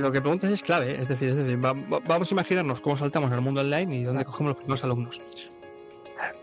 [0.00, 0.98] lo que preguntas es clave, ¿eh?
[1.00, 4.50] es decir, es decir vamos a imaginarnos cómo saltamos al mundo online y dónde cogemos
[4.50, 5.20] los primeros alumnos.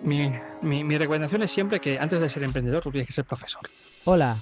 [0.01, 3.61] Mi, mi, recomendación es siempre que antes de ser emprendedor tú tienes que ser profesor.
[4.05, 4.37] Hola,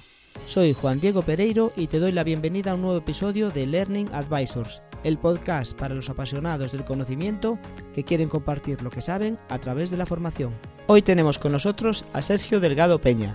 [0.46, 4.08] soy Juan Diego Pereiro y te doy la bienvenida a un nuevo episodio de Learning
[4.12, 7.58] Advisors, el podcast para los apasionados del conocimiento
[7.94, 10.52] que quieren compartir lo que saben a través de la formación.
[10.86, 13.34] Hoy tenemos con nosotros a Sergio Delgado Peña.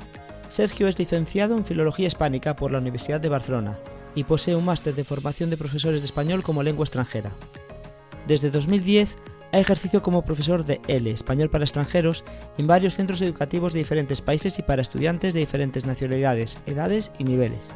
[0.50, 3.78] Sergio es licenciado en Filología Hispánica por la Universidad de Barcelona
[4.18, 7.31] y posee un máster de formación de profesores de español como lengua extranjera.
[8.27, 9.16] Desde 2010
[9.52, 12.25] ha ejercido como profesor de L, español para extranjeros,
[12.58, 17.25] en varios centros educativos de diferentes países y para estudiantes de diferentes nacionalidades, edades y
[17.25, 17.70] niveles.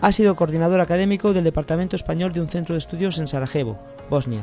[0.00, 3.78] Ha sido coordinador académico del Departamento Español de un centro de estudios en Sarajevo,
[4.10, 4.42] Bosnia,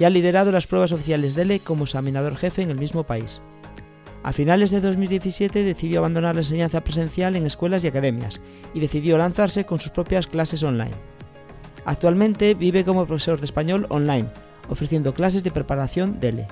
[0.00, 3.40] y ha liderado las pruebas oficiales de L como examinador jefe en el mismo país.
[4.22, 8.40] A finales de 2017 decidió abandonar la enseñanza presencial en escuelas y academias
[8.72, 10.94] y decidió lanzarse con sus propias clases online.
[11.84, 14.28] Actualmente vive como profesor de español online,
[14.68, 16.46] ofreciendo clases de preparación DELE.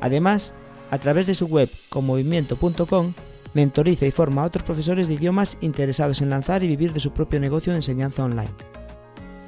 [0.00, 0.54] Además,
[0.92, 3.12] a través de su web conmovimiento.com,
[3.54, 7.12] mentoriza y forma a otros profesores de idiomas interesados en lanzar y vivir de su
[7.12, 8.52] propio negocio de enseñanza online.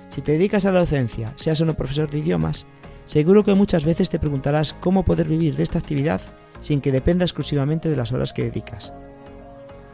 [0.08, 2.66] Si te dedicas a la docencia, seas o no profesor de idiomas,
[3.04, 6.20] seguro que muchas veces te preguntarás cómo poder vivir de esta actividad
[6.60, 8.92] sin que dependa exclusivamente de las horas que dedicas.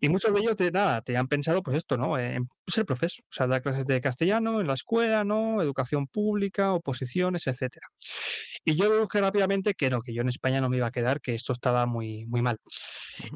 [0.00, 2.18] Y muchos de ellos, de nada, te han pensado, pues esto, ¿no?
[2.18, 5.62] En ser profesor, o sea, dar clases de castellano en la escuela, ¿no?
[5.62, 7.88] Educación pública, oposiciones, etcétera.
[8.64, 11.20] Y yo deduje rápidamente que no, que yo en España no me iba a quedar,
[11.20, 12.58] que esto estaba muy, muy mal.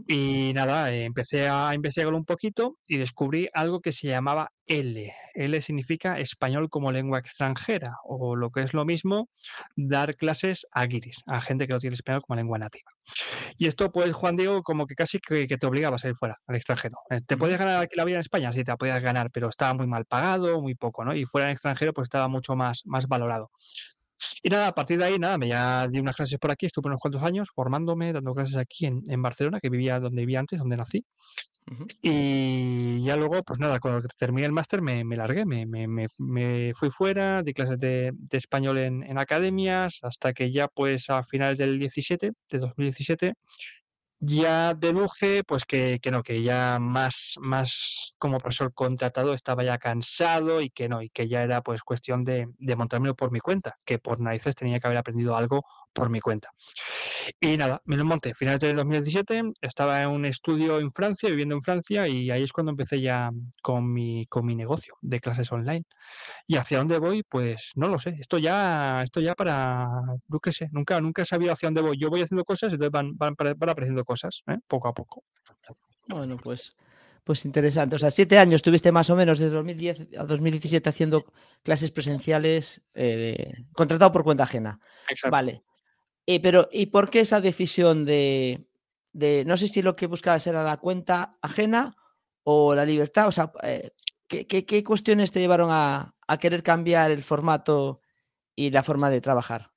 [0.09, 5.13] Y nada, eh, empecé a investigar un poquito y descubrí algo que se llamaba L.
[5.35, 9.29] L significa español como lengua extranjera, o lo que es lo mismo,
[9.77, 12.94] dar clases a guiris, a gente que no tiene español como lengua nativa.
[13.57, 16.57] Y esto, pues, Juan Diego, como que casi que, te obligaba a salir fuera, al
[16.57, 16.99] extranjero.
[17.11, 18.53] Eh, ¿Te podías ganar aquí la vida en España?
[18.53, 21.15] Sí, te la podías ganar, pero estaba muy mal pagado, muy poco, ¿no?
[21.15, 23.51] Y fuera en extranjero, pues estaba mucho más, más valorado.
[24.43, 26.89] Y nada, a partir de ahí, nada, me ya di unas clases por aquí, estuve
[26.89, 30.59] unos cuantos años formándome, dando clases aquí en, en Barcelona, que vivía donde vivía antes,
[30.59, 31.05] donde nací.
[32.03, 36.75] Y ya luego, pues nada, cuando terminé el máster me, me largué, me, me, me,
[36.75, 41.23] fui fuera, di clases de, de español en, en, academias, hasta que ya pues a
[41.25, 43.35] finales del 17, de 2017,
[44.21, 49.79] ya deduje pues que, que, no, que ya más, más como profesor contratado estaba ya
[49.79, 53.41] cansado y que no, y que ya era pues cuestión de, de montármelo por mi
[53.41, 56.51] cuenta, que por narices tenía que haber aprendido algo por mi cuenta.
[57.41, 58.35] Y nada, me lo monté.
[58.35, 62.53] Finales del 2017, estaba en un estudio en Francia, viviendo en Francia, y ahí es
[62.53, 63.31] cuando empecé ya
[63.63, 65.85] con mi, con mi negocio de clases online.
[66.47, 67.23] ¿Y hacia dónde voy?
[67.23, 68.17] Pues no lo sé.
[68.19, 69.87] Esto ya, esto ya para,
[70.29, 71.97] no qué sé, nunca, nunca he sabido hacia dónde voy.
[71.99, 74.59] Yo voy haciendo cosas, entonces van, van, van apareciendo cosas, ¿eh?
[74.67, 75.23] poco a poco.
[76.09, 76.77] Bueno, pues
[77.25, 77.97] pues interesante.
[77.97, 81.25] O sea, siete años tuviste más o menos, de 2010 a 2017, haciendo
[81.63, 84.79] clases presenciales eh, contratado por cuenta ajena.
[85.09, 85.33] Exacto.
[85.33, 85.63] Vale.
[86.27, 88.67] Eh, pero, ¿y por qué esa decisión de,
[89.13, 91.97] de, no sé si lo que buscabas era la cuenta ajena
[92.43, 93.29] o la libertad?
[93.29, 93.91] O sea, eh,
[94.27, 98.01] ¿qué, qué, cuestiones te llevaron a, a querer cambiar el formato
[98.57, 99.71] y la forma de trabajar?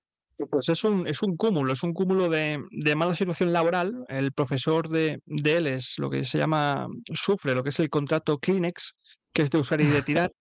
[0.49, 2.63] Pues es un, es un cúmulo, es un cúmulo de,
[2.95, 4.05] mala situación laboral.
[4.07, 7.89] El profesor de, de, él es lo que se llama, sufre lo que es el
[7.89, 8.93] contrato Kleenex,
[9.33, 10.31] que es de usar y de tirar.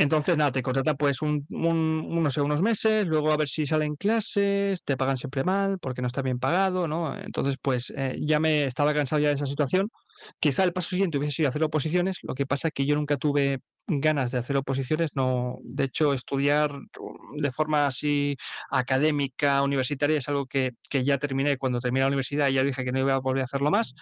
[0.00, 4.96] Entonces, nada, te contrata pues un, unos meses, luego a ver si salen clases, te
[4.96, 7.18] pagan siempre mal porque no está bien pagado, ¿no?
[7.18, 9.90] Entonces, pues eh, ya me estaba cansado ya de esa situación.
[10.40, 13.16] Quizá el paso siguiente hubiese sido hacer oposiciones, lo que pasa es que yo nunca
[13.16, 13.58] tuve
[13.88, 16.70] ganas de hacer oposiciones, no, de hecho, estudiar
[17.36, 18.36] de forma así
[18.70, 22.92] académica, universitaria, es algo que, que ya terminé cuando terminé la universidad, ya dije que
[22.92, 23.94] no iba a volver a hacerlo más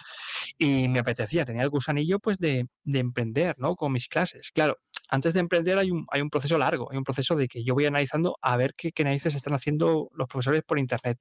[0.57, 3.75] y me apetecía, tenía el gusanillo pues de, de emprender, ¿no?
[3.75, 4.51] Con mis clases.
[4.53, 4.77] Claro,
[5.09, 7.73] antes de emprender hay un, hay un proceso largo, hay un proceso de que yo
[7.73, 11.19] voy analizando a ver qué, qué narices están haciendo los profesores por internet.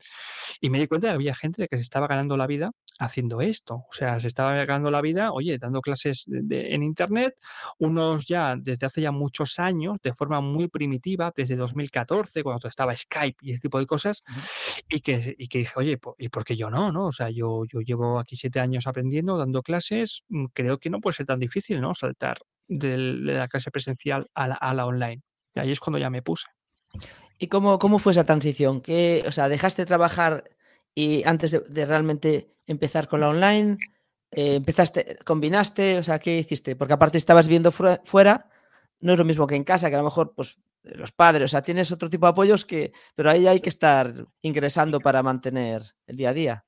[0.61, 3.41] Y me di cuenta que había gente de que se estaba ganando la vida haciendo
[3.41, 3.75] esto.
[3.75, 7.35] O sea, se estaba ganando la vida, oye, dando clases en internet,
[7.79, 12.97] unos ya desde hace ya muchos años, de forma muy primitiva, desde 2014, cuando estaba
[12.97, 14.23] Skype y ese tipo de cosas,
[14.89, 16.93] y, que, y que dije, oye, ¿y por qué yo no?
[16.93, 17.07] no?
[17.07, 21.01] O sea, yo, yo llevo aquí siete años aprendiendo, dando clases, mm, creo que no
[21.01, 21.95] puede ser tan difícil, ¿no?
[21.95, 25.23] Saltar de la clase presencial a la, a la online.
[25.55, 26.47] Y ahí es cuando ya me puse.
[27.39, 28.81] ¿Y cómo, cómo fue esa transición?
[28.81, 30.45] ¿Qué, o sea, dejaste de trabajar
[30.95, 33.77] y antes de, realmente empezar con la online,
[34.31, 36.75] eh, empezaste, combinaste, o sea, ¿qué hiciste?
[36.75, 38.49] Porque aparte estabas viendo fuera,
[39.01, 41.49] no es lo mismo que en casa, que a lo mejor, pues, los padres, o
[41.49, 45.83] sea, tienes otro tipo de apoyos que, pero ahí hay que estar ingresando para mantener
[46.07, 46.65] el día a día.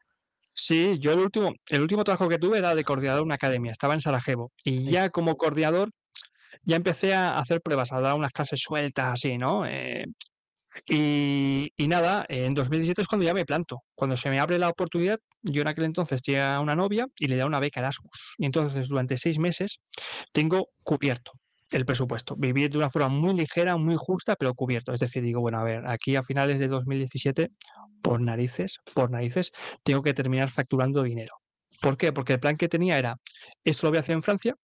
[0.60, 3.70] Sí, yo el último, el último trabajo que tuve era de coordinador de una academia,
[3.70, 5.90] estaba en Sarajevo, y ya como coordinador
[6.64, 9.66] ya empecé a hacer pruebas, a dar unas clases sueltas así, ¿no?
[9.66, 10.04] Eh,
[10.86, 13.82] y, nada, en 2017 es cuando ya me planto.
[13.94, 17.36] Cuando se me abre la oportunidad, yo en aquel entonces tenía una novia y le
[17.36, 18.34] da una beca Erasmus.
[18.38, 19.80] Y entonces durante seis meses
[20.32, 21.32] tengo cubierto
[21.70, 22.36] el presupuesto.
[22.36, 24.92] Vivir de una forma muy ligera, muy justa, pero cubierto.
[24.92, 27.50] Es decir, digo, bueno, a ver, aquí a finales de 2017,
[28.02, 31.34] por narices, por narices, tengo que terminar facturando dinero.
[31.80, 32.12] ¿Por qué?
[32.12, 33.16] Porque el plan que tenía era,
[33.64, 34.54] esto lo voy a hacer en Francia,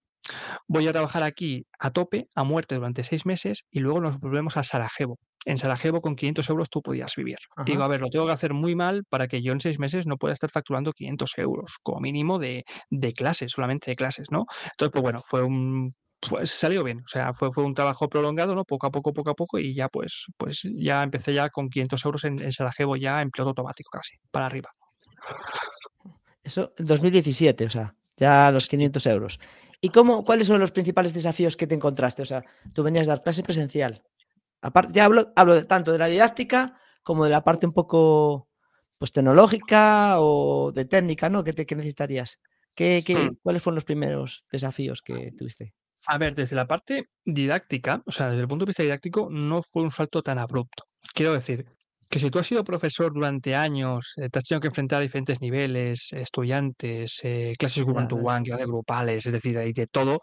[0.66, 4.56] voy a trabajar aquí a tope, a muerte durante seis meses y luego nos volvemos
[4.56, 7.36] a Sarajevo en Sarajevo con 500 euros tú podías vivir.
[7.64, 10.06] Digo, a ver, lo tengo que hacer muy mal para que yo en seis meses
[10.06, 14.46] no pueda estar facturando 500 euros, como mínimo de, de clases, solamente de clases, ¿no?
[14.72, 18.54] Entonces, pues bueno, fue un pues salió bien, o sea, fue, fue un trabajo prolongado,
[18.54, 18.64] ¿no?
[18.64, 22.04] Poco a poco, poco a poco, y ya pues, pues ya empecé ya con 500
[22.04, 24.70] euros en, Sarajevo, ya en piloto automático casi, para arriba.
[26.42, 29.40] Eso en 2017, o sea, ya los 500 euros.
[29.80, 32.22] ¿Y cómo, cuáles son los principales desafíos que te encontraste?
[32.22, 34.02] O sea, tú venías a dar clase presencial,
[34.64, 38.48] Aparte, ya hablo, hablo tanto de la didáctica como de la parte un poco
[38.96, 41.44] pues, tecnológica o de técnica, ¿no?
[41.44, 42.40] ¿Qué, te, necesitarías?
[42.74, 43.36] ¿Qué, hmm.
[43.42, 45.74] ¿Cuáles fueron los primeros desafíos que tuviste?
[46.06, 49.62] A ver, desde la parte didáctica, o sea, desde el punto de vista didáctico, no
[49.62, 50.84] fue un salto tan abrupto.
[51.14, 51.66] Quiero decir
[52.08, 55.02] que si tú has sido profesor durante años, eh, te has tenido que enfrentar a
[55.02, 60.20] diferentes niveles, estudiantes, eh, clases one-to-one, clases grupales, es decir, hay de todo,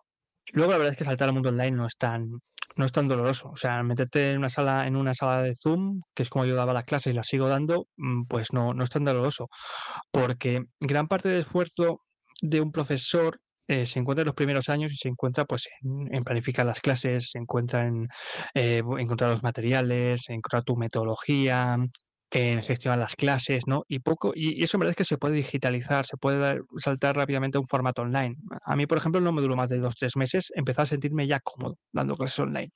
[0.54, 2.40] Luego la verdad es que saltar al mundo online no es tan,
[2.76, 3.50] no es tan doloroso.
[3.50, 6.56] O sea, meterte en una sala, en una sala de Zoom, que es como yo
[6.56, 9.50] daba las clases y las sigo dando, mm, pues no, no es tan doloroso.
[10.12, 12.02] Porque gran parte del esfuerzo
[12.42, 16.24] de un profesor eh, se encuentra en los primeros años y se encuentra pues en,
[16.24, 18.08] planificar las clases, se encuentra en
[18.54, 21.78] eh, encontrar los materiales, encontrar tu metodología,
[22.32, 23.84] en gestionar las clases, ¿no?
[23.88, 27.58] Y poco, y, eso en verdad es que se puede digitalizar, se puede saltar rápidamente
[27.58, 28.36] a un formato online.
[28.66, 31.28] A mí, por ejemplo, no me duró más de dos, tres meses empezar a sentirme
[31.28, 32.72] ya cómodo dando clases online.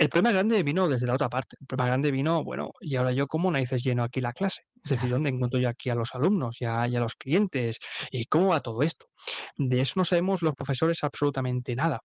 [0.00, 1.58] El problema grande vino desde la otra parte.
[1.60, 4.62] El problema grande vino, bueno, y ahora yo cómo narices lleno aquí la clase.
[4.82, 7.78] Es decir, ¿dónde encuentro yo aquí a los alumnos y a, los clientes?
[8.10, 9.10] ¿Y cómo va todo esto?
[9.58, 12.00] De eso no sabemos los profesores absolutamente nada.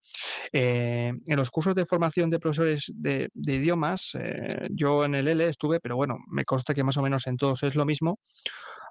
[0.51, 5.47] Eh, en los cursos de formación de profesores de, idiomas, eh, yo en el L
[5.47, 8.19] estuve, pero bueno, me consta que más o menos en todos es lo mismo.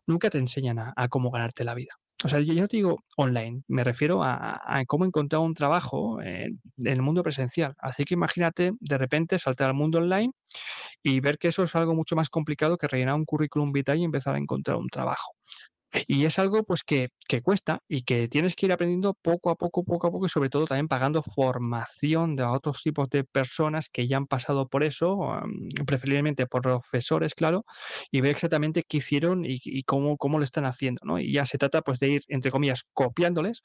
[0.07, 1.93] Nunca te enseñan a cómo ganarte la vida.
[2.25, 6.59] O sea, yo, no te digo online, me refiero a, cómo encontrar un trabajo en,
[6.83, 7.75] el mundo presencial.
[7.79, 10.33] Así que imagínate de repente saltar al mundo online
[11.03, 14.05] y ver que eso es algo mucho más complicado que rellenar un currículum vitae y
[14.05, 15.35] empezar a encontrar un trabajo.
[16.07, 17.11] Y es algo pues que,
[17.43, 20.49] cuesta y que tienes que ir aprendiendo poco a poco, poco a poco y sobre
[20.51, 25.33] todo también pagando formación de otros tipos de personas que ya han pasado por eso,
[25.87, 27.65] preferiblemente por profesores, claro,
[28.11, 31.19] y ver exactamente qué hicieron y, cómo, cómo lo están haciendo, ¿no?
[31.19, 33.63] Y ya se trata pues de ir, entre comillas, copiándoles,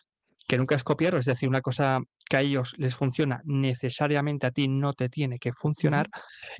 [0.50, 4.52] que nunca es copiar, es decir, una cosa que a ellos les funciona necesariamente a
[4.52, 6.10] ti no te tiene que funcionar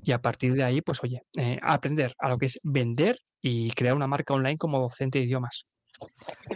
[0.04, 3.72] y a partir de ahí, pues oye, eh, aprender a lo que es vender y
[3.72, 5.66] crear una marca online como docente de idiomas.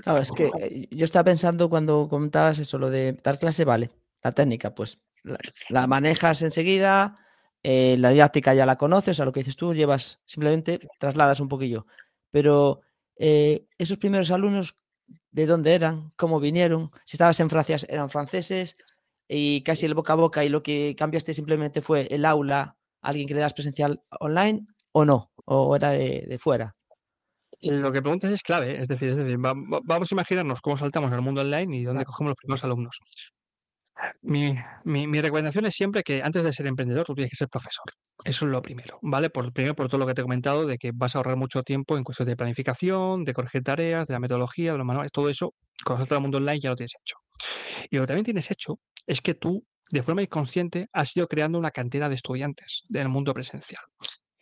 [0.04, 3.90] Claro, es que eh, yo estaba pensando cuando comentabas eso, lo de dar clase, vale,
[4.24, 5.02] la técnica, pues
[5.70, 7.18] la, manejas enseguida,
[7.64, 11.50] eh, la didáctica ya la conoces, a lo que dices tú, llevas, simplemente trasladas un
[11.50, 11.88] poquillo.
[12.30, 12.82] Pero
[13.18, 14.78] eh, esos primeros alumnos,
[15.32, 16.12] ¿de dónde eran?
[16.16, 16.92] ¿Cómo vinieron?
[17.06, 18.78] Si estabas en Francia, eran franceses
[19.28, 23.28] y casi el boca a boca y lo que cambiaste simplemente fue el aula, alguien
[23.28, 26.76] que le das presencial online o no, o era de, fuera.
[27.62, 31.22] Lo que preguntas es clave, es decir, es decir, vamos a imaginarnos cómo saltamos al
[31.22, 33.00] mundo online y dónde cogemos los primeros alumnos.
[34.22, 37.86] Mi, mi, recomendación es siempre que antes de ser emprendedor tú tienes que ser profesor.
[38.24, 39.30] Eso es lo primero, ¿vale?
[39.30, 41.64] Por, primero por todo lo que te he comentado de que vas a ahorrar mucho
[41.64, 45.30] tiempo en cuestión de planificación, de corregir tareas, de la metodología, de los manuales, todo
[45.30, 45.54] eso,
[45.86, 47.18] saltas al mundo online ya lo tienes hecho.
[47.90, 51.60] Y lo que también tienes hecho es que tú, de forma inconsciente, has ido creando
[51.60, 53.84] una cantera de estudiantes del mundo presencial.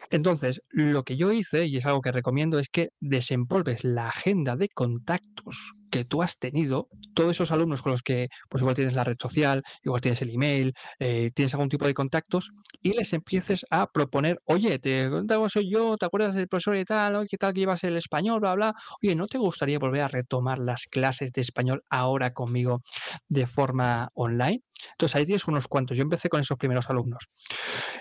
[0.09, 4.57] Entonces, lo que yo hice, y es algo que recomiendo, es que desempolves la agenda
[4.57, 8.93] de contactos que tú has tenido, todos esos alumnos con los que, pues igual tienes
[8.95, 13.13] la red social, igual tienes el email, eh, tienes algún tipo de contactos, y les
[13.13, 17.27] empieces a proponer, oye, te contaba soy yo, ¿te acuerdas del profesor y tal?
[17.29, 18.39] ¿Qué tal que llevas el español?
[18.39, 18.73] Bla, bla.
[19.03, 22.81] Oye, ¿no te gustaría volver a retomar las clases de español ahora conmigo
[23.27, 24.61] de forma online?
[24.91, 25.97] Entonces ahí tienes unos cuantos.
[25.97, 27.29] Yo empecé con esos primeros alumnos.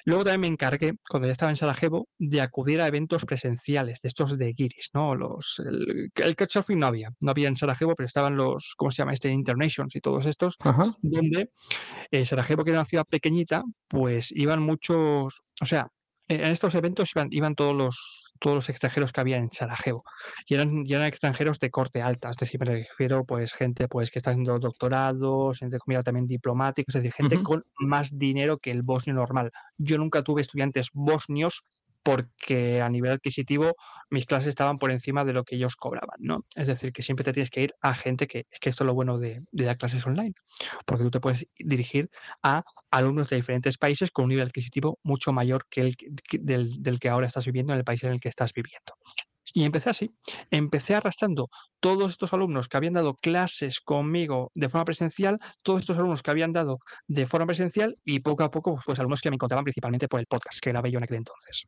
[0.05, 4.09] Luego también me encargué, cuando ya estaba en Sarajevo, de acudir a eventos presenciales, de
[4.09, 5.15] estos de Guiris, ¿no?
[5.15, 8.99] Los, el, el Couchsurfing no había, no había en Sarajevo, pero estaban los, ¿cómo se
[8.99, 9.13] llama?
[9.13, 10.57] Este Internations y todos estos,
[11.03, 11.51] donde
[12.11, 15.89] eh, Sarajevo, que era una ciudad pequeñita, pues iban muchos, o sea,
[16.29, 20.05] en estos eventos iban, iban todos los todos los extranjeros que había en Sarajevo
[20.47, 24.19] y eran, eran extranjeros de corte alta, es decir, me refiero pues gente pues que
[24.19, 28.83] está haciendo doctorados, gente comida también diplomáticos, es decir, gente con más dinero que el
[28.83, 29.51] bosnio normal.
[29.79, 31.65] Yo nunca tuve estudiantes bosnios
[32.03, 33.75] porque a nivel adquisitivo
[34.11, 36.45] mis clases estaban por encima de lo que ellos cobraban, ¿no?
[36.55, 38.87] Es decir, que siempre te tienes que ir a gente que, es que esto es
[38.87, 40.35] lo bueno de, de las clases online,
[40.87, 42.11] porque tú te puedes dirigir
[42.43, 45.97] a alumnos de diferentes países con un nivel adquisitivo mucho mayor que el
[46.33, 48.95] del, del que ahora estás viviendo en el país en el que estás viviendo.
[49.53, 50.15] Y empecé así,
[50.51, 51.49] empecé arrastrando
[51.81, 56.31] todos estos alumnos que habían dado clases conmigo de forma presencial, todos estos alumnos que
[56.31, 56.79] habían dado
[57.09, 60.27] de forma presencial y poco a poco, pues alumnos que me encontraban principalmente por el
[60.27, 61.67] podcast que grabé yo en aquel entonces.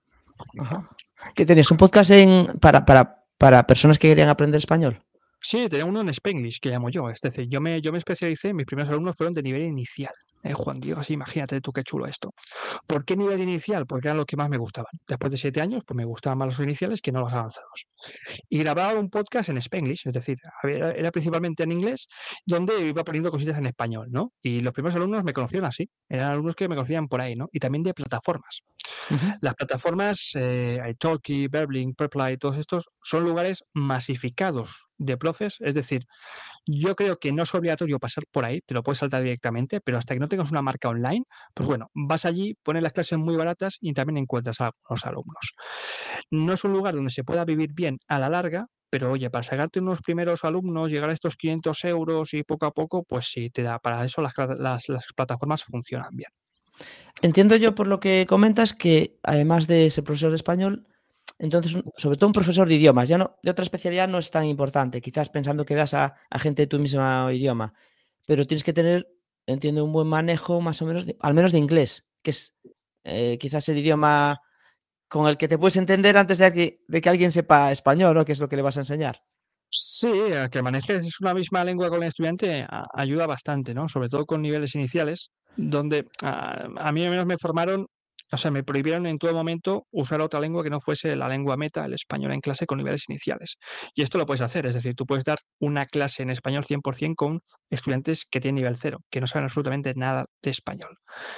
[1.34, 1.70] ¿Qué tenías?
[1.70, 5.02] ¿Un podcast en, para, para, para personas que querían aprender español?
[5.40, 7.10] Sí, tenía uno en Spanglish, que llamo yo.
[7.10, 10.14] Es decir, yo me, yo me especialicé, mis primeros alumnos fueron de nivel inicial.
[10.42, 10.52] ¿Eh?
[10.52, 12.34] Juan Diego, así imagínate tú qué chulo esto.
[12.86, 13.86] ¿Por qué nivel inicial?
[13.86, 14.92] Porque eran los que más me gustaban.
[15.06, 17.86] Después de siete años, pues me gustaban más los iniciales que no los avanzados.
[18.48, 22.08] Y grababa un podcast en Spanglish, es decir, era, principalmente en inglés,
[22.44, 24.32] donde iba poniendo cositas en español, ¿no?
[24.42, 27.48] Y los primeros alumnos me conocían así, eran alumnos que me conocían por ahí, ¿no?
[27.52, 28.62] Y también de plataformas.
[29.40, 36.06] Las plataformas, eh, Italki, Preply, todos estos son lugares masificados de profes, es decir,
[36.66, 39.98] yo creo que no es obligatorio pasar por ahí, te lo puedes saltar directamente, pero
[39.98, 43.36] hasta que no tengas una marca online, pues bueno, vas allí, pones las clases muy
[43.36, 45.54] baratas y también encuentras a los alumnos.
[46.30, 49.42] No es un lugar donde se pueda vivir bien a la larga, pero oye, para
[49.42, 53.48] sacarte unos primeros alumnos, llegar a estos 500 euros y poco a poco, pues sí,
[53.48, 53.78] te da.
[53.78, 56.28] Para eso las, las, las plataformas funcionan bien.
[57.22, 60.86] Entiendo yo por lo que comentas que además de ser profesor de español,
[61.42, 64.44] entonces, sobre todo un profesor de idiomas, ya no, de otra especialidad no es tan
[64.44, 67.74] importante, quizás pensando que das a, gente de tu mismo idioma,
[68.28, 69.08] pero tienes que tener,
[69.44, 72.54] entiendo, un buen manejo más o menos, al menos de inglés, que es
[73.02, 74.40] eh, quizás el idioma
[75.08, 78.24] con el que te puedes entender antes de que, de alguien sepa español, ¿no?
[78.24, 79.20] Que es lo que le vas a enseñar.
[79.68, 80.12] Sí,
[80.52, 83.88] que manejes una misma lengua con el estudiante ayuda bastante, ¿no?
[83.88, 87.88] Sobre todo con niveles iniciales, donde a, a mí al menos me formaron
[88.32, 91.58] o sea, me prohibieron en todo momento usar otra lengua que no fuese la lengua
[91.58, 93.58] meta, el español en clase con niveles iniciales.
[93.94, 97.14] Y esto lo puedes hacer, es decir, tú puedes dar una clase en español 100%
[97.14, 100.96] con estudiantes que tienen nivel cero, que no saben absolutamente nada de español.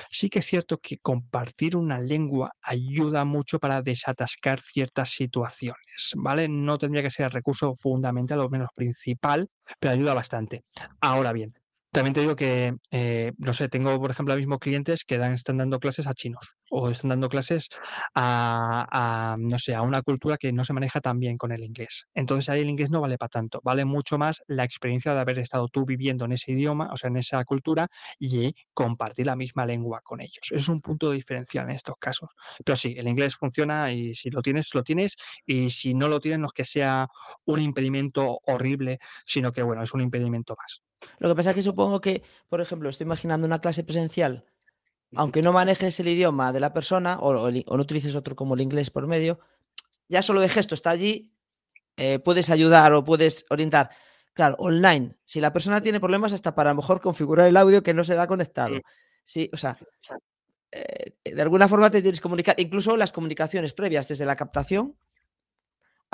[0.09, 6.49] Sí que es cierto que compartir una lengua ayuda mucho para desatascar ciertas situaciones, ¿vale?
[6.49, 9.49] No tendría que ser el recurso fundamental o menos principal,
[9.81, 10.63] pero ayuda bastante.
[11.01, 11.55] Ahora bien,
[11.95, 15.33] también te digo que, eh, no sé, tengo, por ejemplo, ahora mismo clientes que dan,
[15.33, 17.69] están dando clases a chinos o están dando clases
[18.15, 22.07] a, no sé, a una cultura que no se maneja tan bien con el inglés.
[22.15, 25.39] Entonces ahí el inglés no vale para tanto, vale mucho más la experiencia de haber
[25.39, 29.67] estado tú viviendo en ese idioma, o sea, en esa cultura y compartir la misma
[29.67, 30.51] lengua con ellos.
[30.51, 32.31] Es un punto diferencial en estos casos.
[32.65, 36.21] Pero sí, el inglés funciona y si lo tienes, lo tienes y si no lo
[36.21, 37.09] tienes, no es que sea
[37.47, 40.84] un impedimento horrible, sino que, bueno, es un impedimento más.
[41.19, 44.45] Lo que pasa es que supongo que, por ejemplo, estoy imaginando una clase presencial,
[45.17, 48.91] aunque no manejes el idioma de la persona o, no utilices otro como el inglés
[48.91, 49.39] por medio,
[50.09, 51.33] ya solo de gesto está allí,
[51.97, 53.91] eh, puedes ayudar o puedes orientar.
[54.33, 57.83] Claro, online, si la persona tiene problemas hasta para a lo mejor configurar el audio
[57.83, 58.81] que no se da conectado.
[59.23, 59.79] Sí, o sea,
[60.73, 64.97] eh, de alguna forma te tienes que comunicar, incluso las comunicaciones previas, desde la captación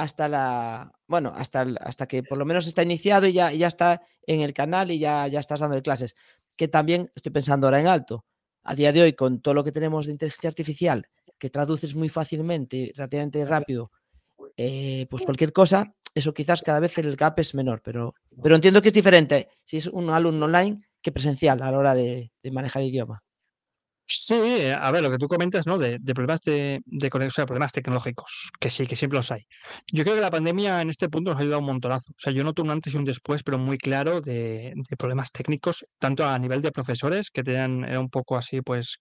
[0.01, 4.01] hasta la, bueno, hasta, hasta que por lo menos está iniciado y ya, ya está
[4.27, 6.17] en el canal y ya, ya estás dando clases.
[6.57, 8.25] Que también estoy pensando ahora en alto.
[8.63, 11.07] A día de hoy, con todo lo que tenemos de inteligencia artificial,
[11.39, 13.91] que traduces muy fácilmente, relativamente rápido,
[14.57, 18.83] eh, pues cualquier cosa, eso quizás cada vez el gap es menor, pero, pero entiendo
[18.83, 22.83] que es diferente si es un alumno online que presencial a la hora de, manejar
[22.83, 23.23] idioma.
[24.13, 25.79] Sí, eh, a ver, lo que tú comentas, ¿no?
[25.79, 29.47] De, problemas de, de conexión, problemas tecnológicos, que sí, que siempre los hay.
[29.93, 32.11] Yo creo que la pandemia en este punto nos ha ayudado un montonazo.
[32.11, 35.87] O sea, yo noto un antes y un después, pero muy claro de, problemas técnicos,
[36.01, 38.99] tanto a nivel de profesores, que tenían, era un poco así, pues,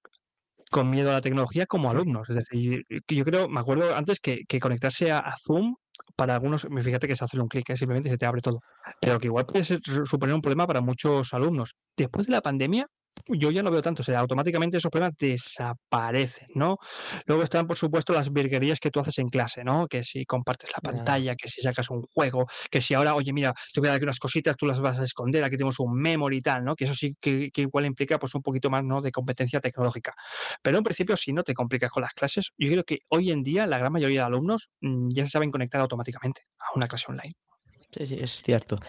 [0.69, 2.29] con miedo a la tecnología, como alumnos.
[2.29, 5.75] Es decir, yo, creo, me acuerdo antes que, conectarse a, Zoom
[6.15, 7.77] para algunos, fíjate que es hacer un clic, ¿eh?
[7.77, 8.59] simplemente se te abre todo,
[9.01, 11.73] pero que igual puede suponer un problema para muchos alumnos.
[11.97, 12.87] Después de la pandemia,
[13.35, 16.77] yo ya no veo tanto, o sea, automáticamente esos problemas desaparecen, ¿no?
[17.25, 19.87] Luego están, por supuesto, las virguerías que tú haces en clase, ¿no?
[19.87, 23.53] Que si compartes la pantalla, que si sacas un juego, que si ahora, oye, mira,
[23.73, 25.93] te voy a dar aquí unas cositas, tú las vas a esconder, aquí tenemos un
[25.93, 26.75] memory y tal, ¿no?
[26.75, 29.01] Que eso sí que, igual implica pues un poquito más, ¿no?
[29.01, 30.13] De competencia tecnológica.
[30.61, 33.43] Pero en principio, si no te complicas con las clases, yo creo que hoy en
[33.43, 37.05] día la gran mayoría de alumnos mm, ya se saben conectar automáticamente a una clase
[37.09, 37.48] online.
[37.91, 38.79] Sí, sí, es cierto.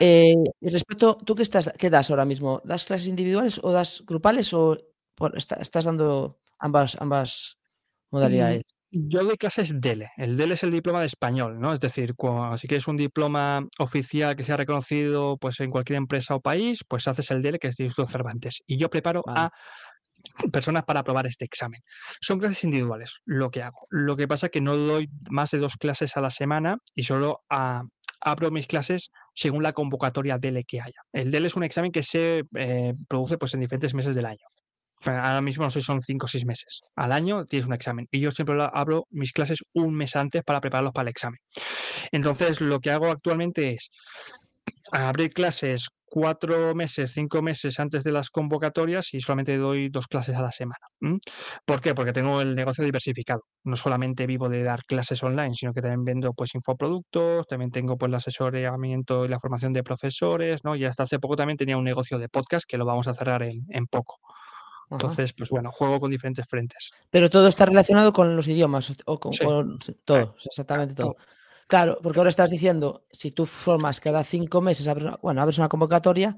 [0.00, 2.60] Eh, respecto, ¿tú qué, estás, qué das ahora mismo?
[2.64, 4.76] ¿Das clases individuales o das grupales o
[5.34, 7.58] estás dando ambas, ambas
[8.10, 8.62] mm, modalidades?
[8.90, 10.10] Yo doy clases DELE.
[10.18, 11.72] El DELE es el diploma de español, ¿no?
[11.72, 12.14] Es decir,
[12.58, 17.08] si quieres un diploma oficial que sea reconocido pues, en cualquier empresa o país, pues
[17.08, 18.62] haces el DELE, que es de Instituto Cervantes.
[18.66, 19.50] Y yo preparo a
[20.52, 21.80] personas para aprobar este examen.
[22.20, 23.86] Son clases individuales, lo que hago.
[23.88, 27.04] Lo que pasa es que no doy más de dos clases a la semana y
[27.04, 27.84] solo a,
[28.22, 31.02] abro mis clases según la convocatoria DELE que haya.
[31.12, 34.46] El DELE es un examen que se eh, produce pues, en diferentes meses del año.
[35.04, 36.82] Ahora mismo no sé, son cinco o seis meses.
[36.94, 38.06] Al año tienes un examen.
[38.12, 41.40] Y yo siempre abro mis clases un mes antes para prepararlos para el examen.
[42.12, 43.90] Entonces, lo que hago actualmente es
[44.92, 50.36] abrir clases cuatro meses, cinco meses antes de las convocatorias y solamente doy dos clases
[50.36, 50.86] a la semana.
[51.64, 51.94] ¿Por qué?
[51.94, 53.44] Porque tengo el negocio diversificado.
[53.64, 57.96] No solamente vivo de dar clases online, sino que también vendo pues infoproductos, también tengo
[57.96, 60.76] pues el asesoramiento y la formación de profesores, ¿no?
[60.76, 63.42] Y hasta hace poco también tenía un negocio de podcast que lo vamos a cerrar
[63.42, 64.18] en, poco.
[64.90, 66.90] Entonces, pues bueno, juego con diferentes frentes.
[67.08, 69.32] Pero todo está relacionado con los idiomas, o con,
[70.04, 71.16] todo, exactamente todo.
[71.68, 74.88] Claro, porque ahora estás diciendo, si tú formas cada cinco meses,
[75.22, 76.36] bueno, abres una convocatoria,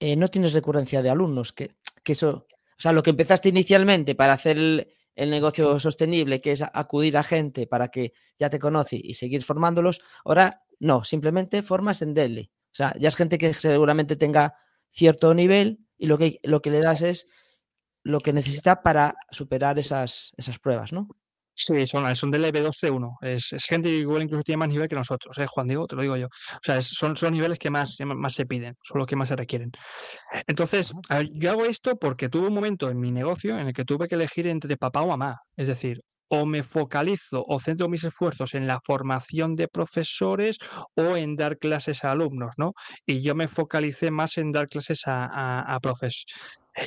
[0.00, 4.32] eh, no tienes recurrencia de alumnos, que, eso, o sea, lo que empezaste inicialmente para
[4.32, 9.14] hacer el, negocio sostenible, que es acudir a gente para que ya te conoce y
[9.14, 12.50] seguir formándolos, ahora no, simplemente formas en DELE.
[12.66, 14.56] O sea, ya es gente que seguramente tenga
[14.90, 17.28] cierto nivel y lo que, lo que le das es
[18.02, 21.08] lo que necesita para superar esas, esas pruebas, ¿no?
[21.56, 23.18] Sí, son, son del EB12-1.
[23.22, 25.86] Es, es, gente que igual incluso tiene más nivel que nosotros, ¿eh, Juan Diego?
[25.86, 26.26] Te lo digo yo.
[26.26, 29.36] O sea, son, son niveles que más, más se piden, son los que más se
[29.36, 29.70] requieren.
[30.48, 30.92] Entonces,
[31.32, 34.16] yo hago esto porque tuve un momento en mi negocio en el que tuve que
[34.16, 35.38] elegir entre papá o mamá.
[35.56, 40.58] Es decir, o me focalizo o centro mis esfuerzos en la formación de profesores
[40.94, 42.72] o en dar clases a alumnos, ¿no?
[43.06, 46.24] Y yo me focalicé más en dar clases a, a, a profes.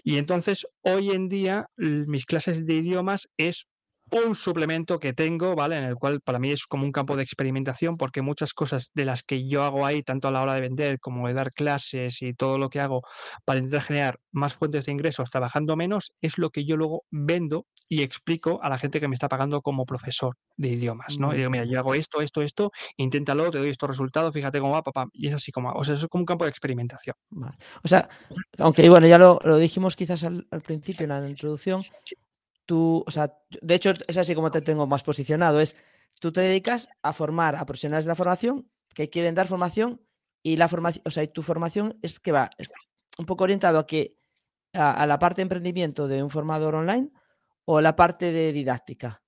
[0.03, 3.65] Y entonces, hoy en día, mis clases de idiomas es
[4.11, 5.77] un suplemento que tengo, ¿vale?
[5.77, 9.05] En el cual para mí es como un campo de experimentación porque muchas cosas de
[9.05, 12.21] las que yo hago ahí, tanto a la hora de vender como de dar clases
[12.21, 13.01] y todo lo que hago
[13.45, 17.65] para intentar generar más fuentes de ingresos trabajando menos, es lo que yo luego vendo
[17.89, 21.33] y explico a la gente que me está pagando como profesor de idiomas, ¿no?
[21.33, 24.73] Y digo, mira, yo hago esto, esto, esto, inténtalo, te doy estos resultados, fíjate cómo
[24.73, 25.07] va, papá.
[25.13, 27.15] Y es así como, o sea, eso es como un campo de experimentación.
[27.83, 28.09] O sea,
[28.57, 31.83] aunque bueno, ya lo, dijimos quizás al, al principio en la introducción,
[32.67, 35.75] tú, o sea, de hecho es así como te tengo más posicionado, es
[36.19, 40.01] tú te dedicas a formar a profesionales de la formación que quieren dar formación
[40.43, 42.51] y la formación, o sea, y tu formación es que va
[43.17, 44.17] un poco orientado a que
[44.73, 47.09] a, la parte de emprendimiento de un formador online
[47.65, 49.23] o la parte de didáctica.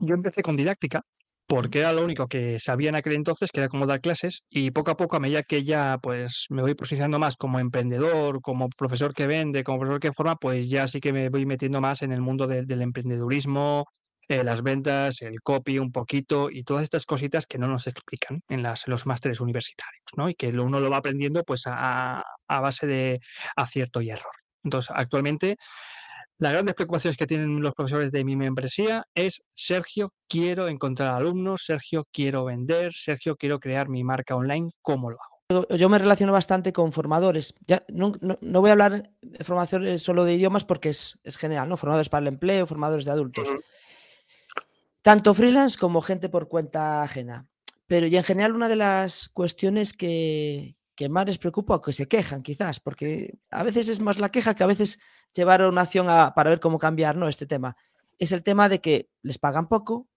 [0.00, 1.04] Yo empecé con didáctica
[1.48, 4.70] porque era lo único que sabía en aquel entonces, que era cómo dar clases, y
[4.70, 8.68] poco a poco, a medida que ya pues me voy posicionando más como emprendedor, como
[8.68, 12.02] profesor que vende, como profesor que forma, pues ya sí que me voy metiendo más
[12.02, 13.86] en el mundo del emprendedurismo,
[14.28, 18.42] eh, las ventas, el copy un poquito y todas estas cositas que no nos explican
[18.48, 20.28] en, las, los másteres universitarios, ¿no?
[20.28, 23.20] Y que uno lo va aprendiendo pues a, a base de
[23.56, 24.32] acierto y error.
[24.62, 25.56] Entonces, actualmente
[26.38, 31.64] las grandes preocupaciones que tienen los profesores de mi membresía es, Sergio, quiero encontrar alumnos,
[31.64, 35.38] Sergio, quiero vender, Sergio, quiero crear mi marca online, ¿cómo lo hago?
[35.76, 37.54] yo me relaciono bastante con formadores.
[37.66, 41.78] Ya, no, voy a hablar de formaciones solo de idiomas porque es, general, ¿no?
[41.78, 43.48] Formadores para el empleo, formadores de adultos.
[45.00, 47.46] Tanto freelance como gente por cuenta ajena.
[47.86, 51.92] Pero y en general una de las cuestiones que, que más les preocupa o que
[51.92, 54.98] se quejan quizás, porque a veces es más la queja que a veces
[55.32, 57.28] llevar una acción para ver cómo cambiar ¿no?
[57.28, 57.76] este tema,
[58.18, 60.08] es el tema de que les pagan poco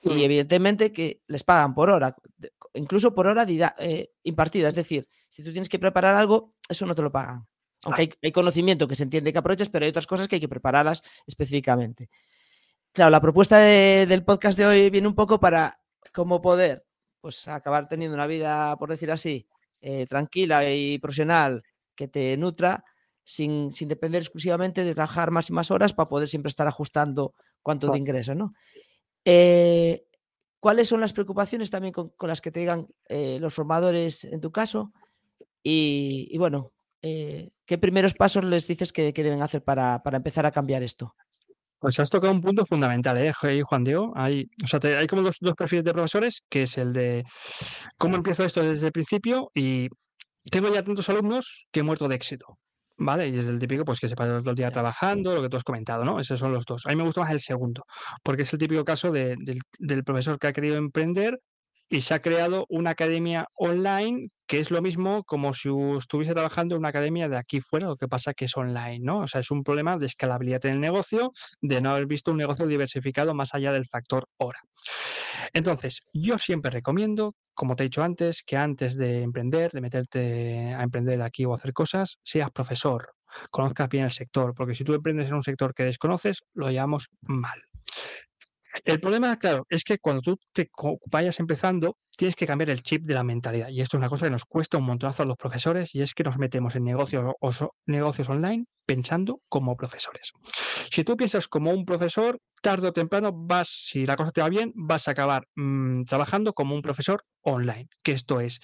[0.00, 2.16] y evidentemente que les pagan por hora,
[2.72, 3.44] incluso por hora
[3.78, 4.68] eh, impartida.
[4.68, 7.46] Es decir, si tú tienes que preparar algo, eso no te lo pagan.
[7.84, 10.48] Aunque hay, conocimiento que se entiende que aprovechas, pero hay otras cosas que hay que
[10.48, 12.08] prepararlas específicamente.
[12.92, 15.82] Claro, la propuesta del podcast de hoy viene un poco para
[16.14, 16.86] cómo poder
[17.20, 19.46] pues, acabar teniendo una vida, por decir así,
[19.86, 21.62] eh, tranquila y profesional
[21.94, 22.86] que te nutra
[23.22, 27.90] sin, depender exclusivamente de trabajar más y más horas para poder siempre estar ajustando cuánto
[27.90, 28.54] te ingresa, ¿no?
[29.26, 30.06] Eh,
[30.58, 34.50] ¿Cuáles son las preocupaciones también con, las que te digan eh, los formadores en tu
[34.50, 34.94] caso?
[35.62, 41.14] Y, bueno, ¿qué primeros pasos les dices que, deben hacer para, empezar a cambiar esto?
[41.84, 44.10] Pues has tocado un punto fundamental, ¿eh, Juan Diego?
[44.16, 44.48] Hay,
[44.98, 47.24] hay como dos, dos perfiles de profesores, que es el de
[47.98, 49.90] cómo empiezo esto desde el principio y
[50.50, 52.46] tengo ya tantos alumnos que he muerto de éxito.
[52.96, 53.28] ¿Vale?
[53.28, 55.58] Y es el típico, pues que se pasa todo el día trabajando, lo que tú
[55.58, 56.18] has comentado, ¿no?
[56.18, 56.86] Esos son los dos.
[56.86, 57.82] A mí me gusta más el segundo,
[58.22, 59.36] porque es el típico caso del,
[59.78, 61.38] del profesor que ha querido emprender
[61.88, 66.74] y se ha creado una academia online que es lo mismo como si estuviese trabajando
[66.74, 69.20] en una academia de aquí fuera, lo que pasa que es online, ¿no?
[69.20, 72.36] O sea, es un problema de escalabilidad en el negocio, de no haber visto un
[72.36, 74.60] negocio diversificado más allá del factor hora.
[75.52, 80.74] Entonces, yo siempre recomiendo, como te he dicho antes, que antes de emprender, de meterte
[80.74, 83.14] a emprender aquí o hacer cosas, seas profesor,
[83.50, 87.08] conozcas bien el sector, porque si tú emprendes en un sector que desconoces, lo llamamos
[87.22, 87.62] mal.
[88.84, 90.68] El problema, claro, es que cuando tú te
[91.06, 93.68] vayas empezando, tienes que cambiar el chip de la mentalidad.
[93.68, 96.14] Y esto es una cosa que nos cuesta un montonazo a los profesores y es
[96.14, 100.32] que nos metemos en negocios, o, negocios online pensando como profesores.
[100.90, 104.48] Si tú piensas como un profesor, tarde o temprano vas, si la cosa te va
[104.48, 107.88] bien, vas a acabar mm, trabajando como un profesor online.
[108.02, 108.58] Que esto es,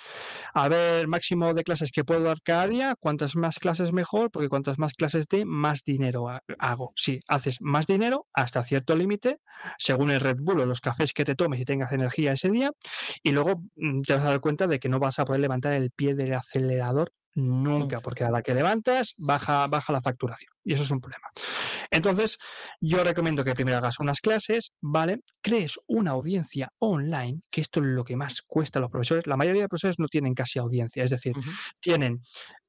[0.54, 4.48] a ver, máximo de clases que puedo dar cada día, cuantas más clases mejor, porque
[4.48, 6.92] cuantas más clases de, más dinero hago.
[6.96, 9.38] Si haces más dinero hasta cierto límite,
[9.76, 12.70] según el Red Bull o los cafés que te tomes y tengas energía ese día,
[13.22, 15.74] y luego mm, te vas a dar cuenta de que no vas a poder levantar
[15.74, 20.74] el pie del acelerador Nunca, porque a la que levantas baja, baja la facturación y
[20.74, 21.28] eso es un problema.
[21.90, 22.38] Entonces,
[22.80, 25.20] yo recomiendo que primero hagas unas clases, ¿vale?
[25.40, 29.26] Crees una audiencia online, que esto es lo que más cuesta a los profesores.
[29.26, 31.34] La mayoría de profesores no tienen casi audiencia, es decir,
[31.80, 32.20] tienen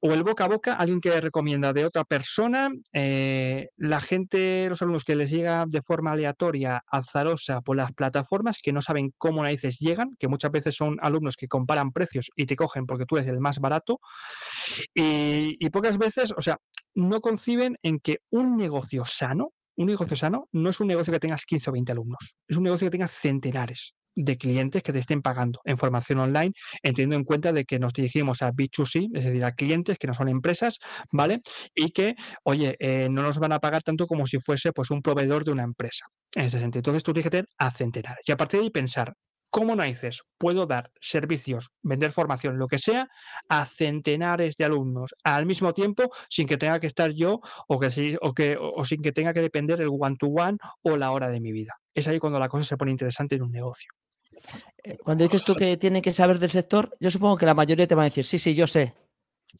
[0.04, 4.82] o el boca a boca, alguien que recomienda de otra persona, eh, la gente, los
[4.82, 9.44] alumnos que les llega de forma aleatoria, azarosa por las plataformas, que no saben cómo
[9.44, 13.16] narices llegan, que muchas veces son alumnos que comparan precios y te cogen porque tú
[13.16, 14.00] eres el más barato.
[14.94, 16.58] Y, pocas veces, o sea,
[16.94, 21.20] no conciben en que un negocio sano, un negocio sano, no es un negocio que
[21.20, 24.98] tengas 15 o 20 alumnos, es un negocio que tengas centenares de clientes que te
[24.98, 29.24] estén pagando en formación online, teniendo en cuenta de que nos dirigimos a B2C, es
[29.24, 30.78] decir, a clientes que no son empresas,
[31.10, 31.40] ¿vale?
[31.74, 35.02] Y que, oye, eh, no nos van a pagar tanto como si fuese pues un
[35.02, 36.06] proveedor de una empresa.
[36.34, 36.80] En ese sentido.
[36.80, 38.22] Entonces tú tienes que tener a centenares.
[38.26, 39.14] Y a partir de ahí pensar,
[39.52, 43.10] ¿Cómo narices puedo dar servicios, vender formación, lo que sea,
[43.50, 48.16] a centenares de alumnos al mismo tiempo sin que tenga que estar yo o, que,
[48.22, 51.52] o, que, o sin que tenga que depender el one-to-one o la hora de mi
[51.52, 51.78] vida?
[51.92, 53.92] Es ahí cuando la cosa se pone interesante en un negocio.
[54.84, 57.86] Eh, cuando dices tú que tienen que saber del sector, yo supongo que la mayoría
[57.86, 58.94] te va a decir, sí, sí, yo sé.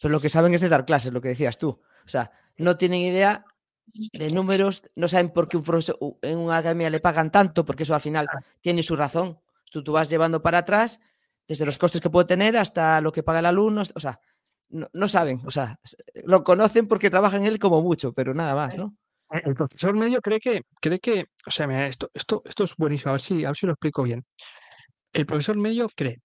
[0.01, 1.69] Pero lo que saben es de dar clases, lo que decías tú.
[1.69, 3.45] O sea, no tienen idea
[3.85, 7.83] de números, no saben por qué un profesor, en una academia le pagan tanto, porque
[7.83, 8.27] eso al final
[8.63, 9.42] tiene su razón
[9.73, 11.01] tú, tú vas llevando para atrás
[11.49, 14.21] desde los costes que puede tener hasta lo que paga el alumno, o sea,
[14.69, 15.77] no, saben, o sea,
[16.25, 18.97] lo conocen porque trabajan en él como mucho, pero nada más, ¿no?
[19.31, 22.77] Eh, el profesor medio cree que, cree que, o sea, mira, esto, esto, esto es
[22.77, 24.25] buenísimo, a ver si, a ver si lo explico bien.
[25.13, 26.23] El profesor medio cree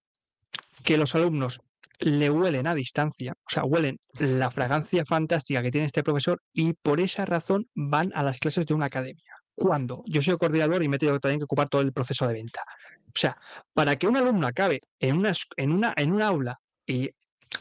[0.82, 1.60] que los alumnos
[1.98, 6.72] le huelen a distancia, o sea, huelen la fragancia fantástica que tiene este profesor y
[6.72, 9.34] por esa razón van a las clases de una academia.
[9.54, 12.62] Cuando yo soy coordinador y me tengo también que ocupar todo el proceso de venta.
[13.08, 13.36] O sea,
[13.74, 17.10] para que un alumno acabe en una, en una, en un aula y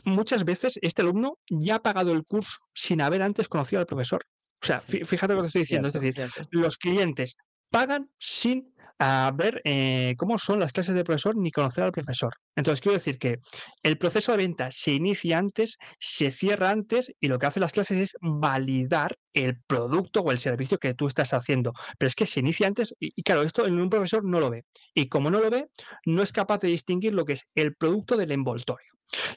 [0.04, 4.26] muchas veces este alumno ya ha pagado el curso sin haber antes conocido al profesor.
[4.62, 5.88] O sea, fíjate lo que estoy diciendo.
[5.88, 7.36] es decir, los clientes
[7.70, 12.34] pagan sin a ver eh, cómo son las clases del profesor ni conocer al profesor.
[12.56, 13.40] Entonces, quiero decir que
[13.84, 17.72] el proceso de venta se inicia antes, se cierra antes y lo que hacen las
[17.72, 21.74] clases es validar el producto o el servicio que tú estás haciendo.
[21.98, 24.66] Pero es que se inicia antes y, claro, esto en un profesor no lo ve.
[24.94, 25.68] Y como no lo ve,
[26.06, 28.92] no es capaz de distinguir lo que es el producto del envoltorio.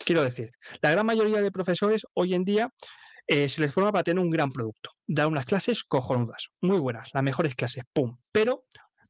[0.05, 2.73] Quiero decir, la gran mayoría de profesores hoy en día
[3.27, 4.90] eh, se les forma para tener un gran producto.
[5.07, 8.16] Da unas clases cojonudas, muy buenas, las mejores clases, ¡pum!
[8.33, 8.64] Pero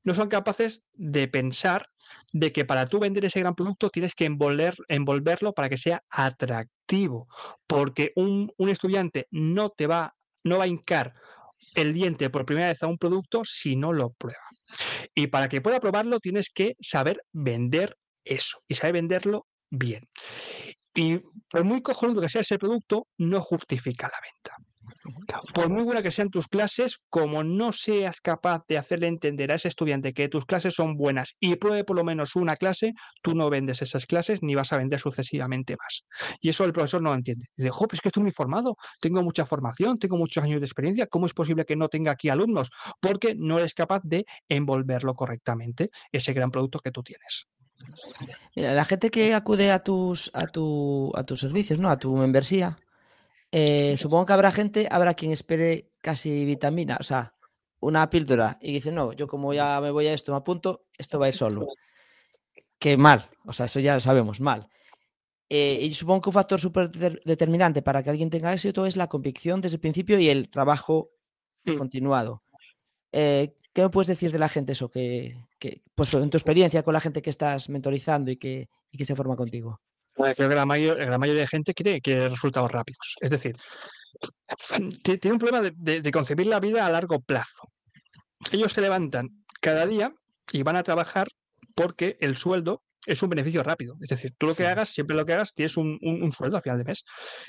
[0.05, 1.89] no son capaces de pensar
[2.33, 6.03] de que para tú vender ese gran producto tienes que envolver, envolverlo para que sea
[6.09, 7.29] atractivo,
[7.67, 11.15] porque un, un estudiante no te va, no va a hincar
[11.75, 14.39] el diente por primera vez a un producto si no lo prueba.
[15.15, 20.09] Y para que pueda probarlo tienes que saber vender eso y saber venderlo bien.
[20.95, 24.70] Y por muy cojonudo que sea ese producto, no justifica la venta.
[25.55, 29.55] Por muy buena que sean tus clases, como no seas capaz de hacerle entender a
[29.55, 33.35] ese estudiante que tus clases son buenas y pruebe por lo menos una clase, tú
[33.35, 36.05] no vendes esas clases ni vas a vender sucesivamente más.
[36.41, 37.47] Y eso el profesor no lo entiende.
[37.57, 40.67] Dice, jo, pues es que estoy muy formado, tengo mucha formación, tengo muchos años de
[40.67, 42.71] experiencia, ¿cómo es posible que no tenga aquí alumnos?
[43.01, 47.47] Porque no eres capaz de envolverlo correctamente, ese gran producto que tú tienes.
[48.55, 51.89] Mira, la gente que acude a tus, a tu, a tus servicios, ¿no?
[51.89, 52.77] A tu membresía,
[53.53, 57.35] eh, supongo que habrá gente, habrá quien espere casi vitamina, o sea,
[57.81, 61.19] una píldora y dice, no, yo como ya me voy a esto, me apunto, esto
[61.19, 61.67] va a ir solo.
[62.79, 64.69] Que mal, o sea, eso ya lo sabemos, mal.
[65.49, 69.09] Eh, y supongo que un factor súper determinante para que alguien tenga éxito es la
[69.09, 71.11] convicción desde el principio y el trabajo
[71.65, 71.77] mm.
[71.77, 72.45] continuado.
[73.11, 74.91] Eh, ¿Qué me puedes decir de la gente eso?
[74.91, 78.99] Que, que, pues en tu experiencia con la gente que estás mentorizando y que, y
[78.99, 79.81] que se forma contigo.
[80.37, 83.17] Creo que la, mayor, la mayoría de gente quiere, quiere resultados rápidos.
[83.21, 83.57] Es decir,
[85.03, 87.71] tiene un problema de, de, de concebir la vida a largo plazo.
[88.53, 89.29] Ellos se levantan
[89.61, 90.13] cada día
[90.53, 91.29] y van a trabajar
[91.75, 93.97] porque el sueldo es un beneficio rápido.
[94.01, 94.69] Es decir, tú lo que sí.
[94.69, 97.05] hagas, siempre lo que hagas, tienes un, un, un, sueldo a final de mes.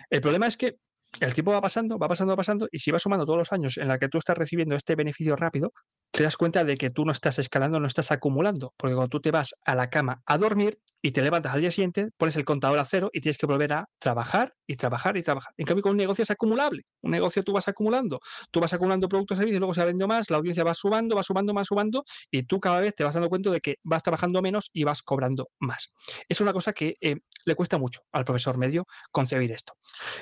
[0.09, 0.77] El problema es que
[1.19, 3.77] el tiempo va pasando, va pasando, va pasando, y si vas sumando todos los años
[3.77, 5.73] en la que tú estás recibiendo este beneficio rápido,
[6.11, 9.21] te das cuenta de que tú no estás escalando, no estás acumulando, porque cuando tú
[9.21, 12.45] te vas a la cama a dormir y te levantas al día siguiente, pones el
[12.45, 15.53] contador a cero y tienes que volver a trabajar y trabajar y trabajar.
[15.57, 16.83] En cambio, con un negocio es acumulable.
[17.01, 18.19] Un negocio tú vas acumulando,
[18.51, 21.23] tú vas acumulando productos y servicios, luego se vendiendo más, la audiencia va sumando, va
[21.23, 24.41] sumando, más sumando, y tú cada vez te vas dando cuenta de que vas trabajando
[24.41, 25.91] menos y vas cobrando más.
[26.29, 29.73] Es una cosa que eh, le cuesta mucho al profesor medio concebir esto.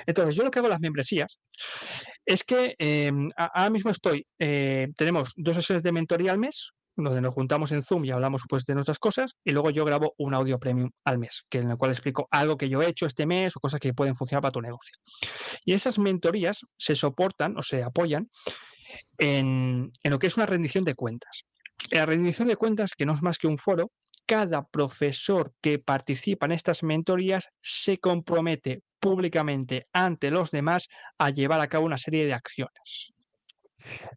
[0.06, 1.40] Entonces, yo lo que hago en las membresías
[2.26, 7.20] es que eh, ahora mismo estoy, eh, tenemos dos sesiones de mentoría al mes, donde
[7.20, 10.34] nos juntamos en Zoom y hablamos pues de nuestras cosas, y luego yo grabo un
[10.34, 13.26] audio premium al mes, que en el cual explico algo que yo he hecho este
[13.26, 14.96] mes o cosas que pueden funcionar para tu negocio.
[15.64, 18.30] Y esas mentorías se soportan o se apoyan
[19.18, 21.44] en, en lo que es una rendición de cuentas.
[21.90, 23.90] La rendición de cuentas, que no es más que un foro,
[24.30, 30.86] cada profesor que participa en estas mentorías se compromete públicamente ante los demás
[31.18, 33.12] a llevar a cabo una serie de acciones.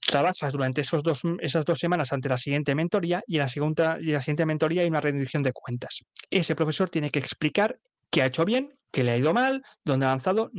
[0.05, 4.21] Trabajas durante esas dos semanas ante la siguiente mentoría y en la, segunda, y la
[4.21, 6.03] siguiente mentoría hay una rendición de cuentas.
[6.29, 7.79] Ese profesor tiene que explicar
[8.11, 10.51] qué ha hecho bien, qué le ha ido mal, dónde ha avanzado,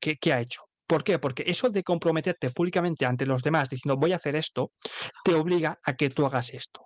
[0.00, 0.62] qué ha hecho.
[0.92, 1.18] ¿Por qué?
[1.18, 4.72] Porque eso de comprometerte públicamente ante los demás diciendo voy a hacer esto,
[5.24, 6.84] te obliga a que tú hagas esto.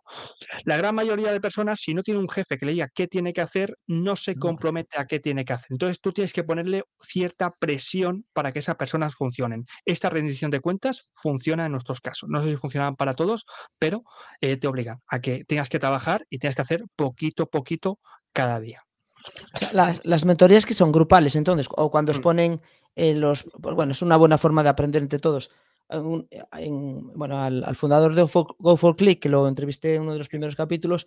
[0.64, 3.32] La gran mayoría de personas, si no tiene un jefe que le diga qué tiene
[3.32, 5.66] que hacer, no se compromete a qué tiene que hacer.
[5.70, 9.64] Entonces tú tienes que ponerle cierta presión para que esas personas funcionen.
[9.84, 12.28] Esta rendición de cuentas funciona en nuestros casos.
[12.30, 13.44] No sé si funcionan para todos,
[13.76, 14.04] pero
[14.40, 17.98] eh, te obligan a que tengas que trabajar y tengas que hacer poquito, poquito
[18.32, 18.84] cada día.
[19.52, 22.60] O sea, las, las, mentorías que son grupales, entonces, o cuando os ponen
[22.96, 23.20] eh.
[23.60, 25.50] Pues es una buena forma de aprender entre todos.
[25.88, 26.26] En,
[26.58, 30.28] en, bueno, al, fundador de Go for Click, que lo entrevisté en uno de los
[30.28, 31.06] primeros capítulos,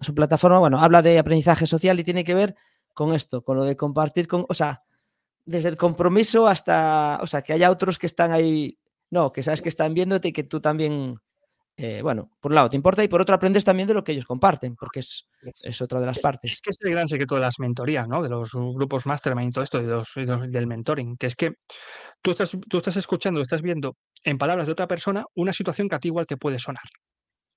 [0.00, 2.54] su plataforma, bueno, habla de aprendizaje social y tiene que ver
[2.92, 4.46] con esto, con lo de compartir con.
[4.48, 4.84] O sea,
[5.44, 7.18] desde el compromiso hasta.
[7.22, 8.78] O sea, que haya otros que están ahí.
[9.10, 11.20] No, que sabes que están viéndote y que tú también
[11.76, 14.12] eh, bueno, por un lado te importa y por otro aprendes también de lo que
[14.12, 15.26] ellos comparten, porque es,
[15.62, 16.52] es otra de las partes.
[16.52, 18.22] Es que es el gran secreto de las mentorías, ¿no?
[18.22, 21.34] De los grupos mastermind y todo esto, de los, de los, del mentoring, que es
[21.34, 21.54] que
[22.22, 25.96] tú estás, tú estás escuchando, estás viendo en palabras de otra persona una situación que
[25.96, 26.84] a ti igual te puede sonar.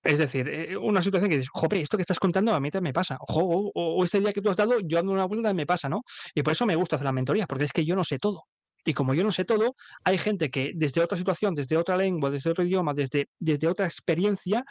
[0.03, 2.91] Es decir, eh, una situación que dices, jope, esto que estás contando a mí también
[2.91, 3.17] me pasa.
[3.19, 5.89] Ojo, o, o, este día que tú has dado, yo ando una vuelta me pasa,
[5.89, 6.03] ¿no?
[6.33, 8.43] Y por eso me gusta hacer las mentorías, porque es que yo no sé todo.
[8.87, 12.29] Y como yo no sé todo, hay gente que desde otra situación, desde otra lengua,
[12.29, 14.63] desde otro idioma, desde, desde otra experiencia,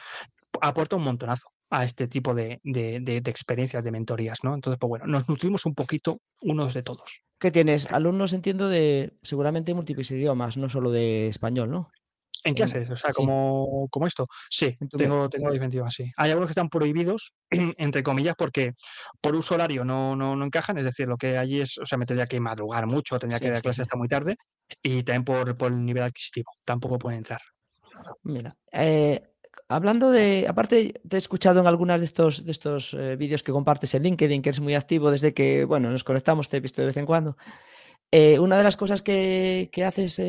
[0.62, 4.54] aporta un montonazo a este tipo de, de, de, de, experiencias, de mentorías, ¿no?
[4.54, 7.20] Entonces, pues bueno, nos nutrimos un poquito unos de todos.
[7.38, 7.92] ¿Qué tienes?
[7.92, 11.90] Alumnos, entiendo, de seguramente múltiples idiomas, no solo de español, ¿no?
[12.44, 14.26] En clases, o sea, como, como esto.
[14.50, 16.12] Sí, tengo, tengo diferencias así.
[16.16, 18.74] Hay algunos que están prohibidos, entre comillas, porque
[19.20, 21.98] por uso horario no, no, no, encajan, es decir, lo que allí es, o sea,
[21.98, 24.36] me tendría que madrugar mucho, tendría que dar clases hasta muy tarde,
[24.82, 27.40] y también por, por el nivel adquisitivo, tampoco pueden entrar.
[28.22, 29.22] Mira, eh,
[29.68, 33.52] hablando de, aparte te he escuchado en algunos de estos, de estos eh, vídeos que
[33.52, 36.82] compartes en LinkedIn, que eres muy activo desde que, bueno, nos conectamos, te he visto
[36.82, 37.36] de vez en cuando.
[38.10, 40.20] Eh, una de las cosas que, que haces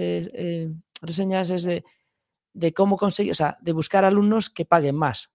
[1.01, 1.83] reseñas es de
[2.57, 5.31] de cómo conseguir, o sea, de buscar alumnos que paguen más.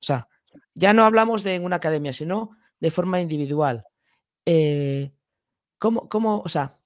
[0.00, 0.28] O sea,
[0.74, 3.84] ya no hablamos de una academia, sino de forma individual.
[4.44, 5.12] Eh,
[5.78, 6.76] ¿cómo, ¿Cómo, o sea,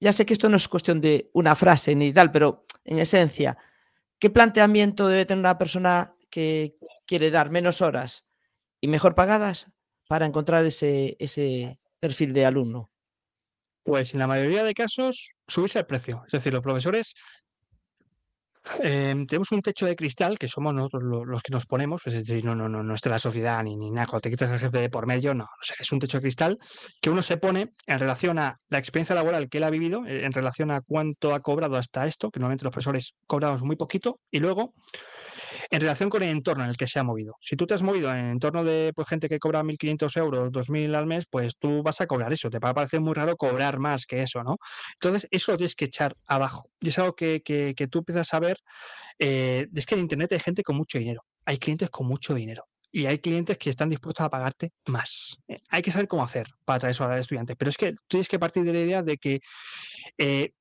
[0.00, 3.58] ya sé que esto no es cuestión de una frase ni tal, pero en esencia,
[4.18, 8.26] ¿qué planteamiento debe tener una persona que quiere dar menos horas
[8.80, 9.70] y mejor pagadas
[10.08, 12.90] para encontrar ese, ese perfil de alumno?
[13.82, 16.22] Pues en la mayoría de casos, subirse el precio.
[16.26, 17.14] Es decir, los profesores
[18.80, 22.44] Em, tenemos un techo de cristal que somos nosotros los, que nos ponemos, es decir,
[22.44, 24.90] no, no, no, no está la sociedad ni, ni nada, te quitas el jefe de
[24.90, 25.46] por medio, no,
[25.78, 26.58] es un techo de cristal
[27.00, 30.24] que uno se pone en relación a la experiencia laboral que él ha vivido, eh,
[30.24, 34.20] en relación a cuánto ha cobrado hasta esto, que normalmente los profesores cobramos muy poquito,
[34.30, 34.74] y luego
[35.70, 37.36] en relación con el entorno en el que se ha movido.
[37.40, 40.50] Si tú te has movido en el entorno de pues, gente que cobra 1.500 euros,
[40.50, 42.48] 2.000 al mes, pues tú vas a cobrar eso.
[42.50, 44.56] Te va a parecer muy raro cobrar más que eso, ¿no?
[44.94, 46.70] Entonces, eso lo tienes que echar abajo.
[46.80, 47.42] Y es algo que,
[47.90, 48.58] tú empiezas a ver.
[49.18, 51.22] Eh, es que en Internet hay gente con mucho dinero.
[51.44, 55.38] Hay clientes con mucho dinero y hay clientes que están dispuestos a pagarte más.
[55.48, 57.94] Eh, hay que saber cómo hacer para traer eso a los estudiantes, pero es que
[58.06, 59.40] tienes que partir de la idea de que
[60.16, 60.52] eh,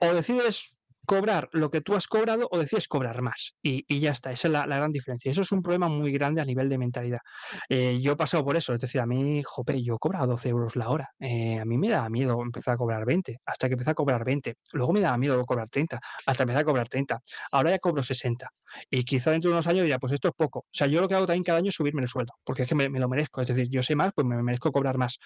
[0.00, 3.54] o decides cobrar lo que tú has cobrado o decides cobrar más.
[3.62, 5.30] Y, ya está, esa es la, gran diferencia.
[5.30, 7.20] Eso es un problema muy grande a nivel de mentalidad.
[7.68, 10.76] Eh, yo he pasado por eso, es decir, a mí, jope, yo cobraba 12 euros
[10.76, 11.10] la hora.
[11.20, 14.24] Eh, a mí me daba miedo empezar a cobrar 20, hasta que empecé a cobrar
[14.24, 14.54] 20.
[14.72, 17.20] Luego me daba miedo cobrar 30, hasta empezar a cobrar 30.
[17.50, 18.48] Ahora ya cobro 60.
[18.90, 20.60] Y quizá dentro de unos años diría, pues esto es poco.
[20.60, 22.68] O sea, yo lo que hago también cada año es subirme el sueldo, porque es
[22.68, 23.40] que me, lo merezco.
[23.40, 25.18] Es decir, yo sé más, pues me merezco cobrar más.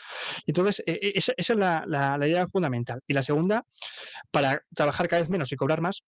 [0.47, 3.01] Entonces, e, e, esa, es la, la idea fundamental.
[3.07, 3.65] Y la segunda,
[4.31, 6.03] para trabajar cada vez menos y más,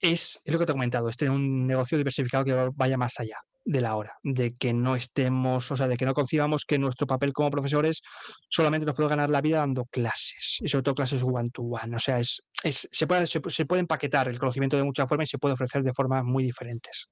[0.00, 3.38] es, lo que te he comentado, es tener un negocio diversificado que vaya más allá
[3.64, 7.06] de la hora, de que no estemos, o sea, de que no concibamos que nuestro
[7.06, 8.00] papel como profesores
[8.48, 11.94] solamente nos puede ganar la vida dando clases, y sobre todo clases one to one.
[11.94, 15.38] O sea, es, se, puede, se, puede empaquetar el conocimiento de muchas formas y se
[15.38, 17.08] puede ofrecer de formas muy diferentes.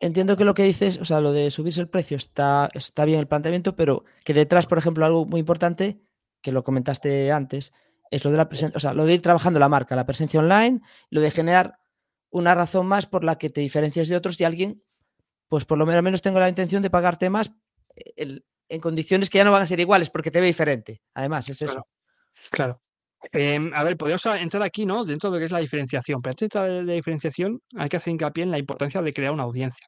[0.00, 3.20] Entiendo que lo que dices, o sea, lo de subirse el precio está, está bien
[3.20, 6.00] el planteamiento, pero que detrás, por ejemplo, algo muy importante,
[6.40, 7.72] que lo comentaste antes,
[8.12, 10.38] es lo de la presencia, o sea, lo de ir trabajando la marca, la presencia
[10.38, 11.78] online, lo de generar
[12.30, 14.82] una razón más por la que te diferencias de otros y alguien,
[15.48, 17.52] pues por lo menos tengo la intención de pagarte más
[17.96, 21.02] eh, en condiciones que ya no van a ser iguales porque te ve diferente.
[21.14, 21.86] Además, es eso.
[22.50, 22.82] Claro.
[23.30, 25.04] Em, a ver, podemos entrar aquí, ¿no?
[25.04, 26.20] Dentro de lo que es la diferenciación.
[26.20, 29.44] Pero antes de la diferenciación hay que hacer hincapié en la importancia de crear una
[29.44, 29.86] audiencia.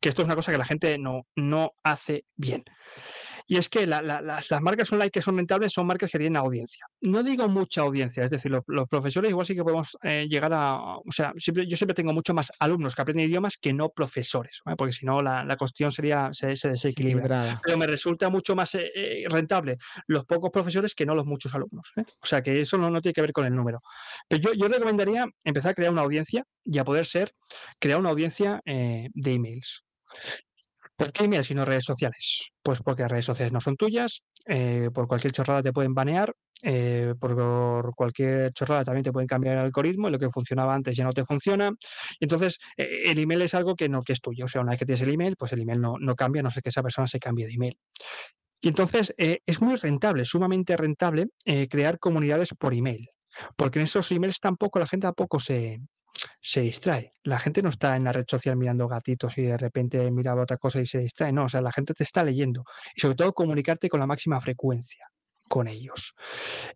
[0.00, 2.64] Que esto es una cosa que la gente no, no hace bien.
[3.50, 6.84] Y es que las marcas online que son rentables son marcas que tienen audiencia.
[7.00, 10.98] No digo mucha audiencia, es decir, los, profesores igual sí que podemos eh, llegar a,
[10.98, 14.60] o sea, siempre, yo siempre tengo mucho más alumnos que aprenden idiomas que no profesores,
[14.76, 17.58] porque si no la, cuestión sería, se, desequilibra.
[17.64, 21.54] Pero me resulta mucho más eh, eh, rentable los pocos profesores que no los muchos
[21.54, 21.90] alumnos.
[21.96, 23.80] O sea, que eso no, no, tiene que ver con el número.
[24.28, 27.32] Pero yo, yo recomendaría empezar a crear una audiencia y a poder ser,
[27.78, 29.84] crear una audiencia de emails.
[30.98, 32.50] ¿Por qué email sino redes sociales?
[32.60, 36.34] Pues porque las redes sociales no son tuyas, eh, por cualquier chorrada te pueden banear,
[36.60, 40.96] eh, por cualquier chorrada también te pueden cambiar el algoritmo, y lo que funcionaba antes
[40.96, 41.70] ya no te funciona.
[42.18, 44.46] Entonces, eh, el email es algo que no que es tuyo.
[44.46, 46.50] O sea, una vez que tienes el email, pues el email no, no cambia, no
[46.50, 47.78] sé que esa persona se cambie de email.
[48.60, 51.28] Y entonces es muy rentable, sumamente rentable
[51.70, 53.08] crear comunidades por email,
[53.54, 55.78] porque en esos emails tampoco la gente tampoco se,
[56.40, 57.12] se distrae.
[57.24, 60.56] La gente no está en la red social mirando gatitos y de repente mira otra
[60.56, 61.32] cosa y se distrae.
[61.32, 62.64] No, o sea, la gente te está leyendo.
[62.94, 65.06] Y sobre todo comunicarte con la máxima frecuencia
[65.48, 66.14] con ellos.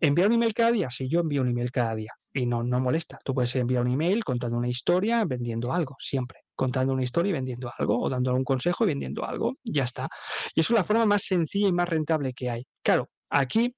[0.01, 0.89] ¿Enviar un email cada día?
[0.89, 3.19] Sí, yo envío un email cada día y no, no molesta.
[3.23, 6.39] Tú puedes enviar un email contando una historia, vendiendo algo, siempre.
[6.55, 10.09] Contando una historia y vendiendo algo, o dando algún consejo y vendiendo algo, ya está.
[10.53, 12.65] Y eso es la forma más sencilla y más rentable que hay.
[12.83, 13.75] Claro, aquí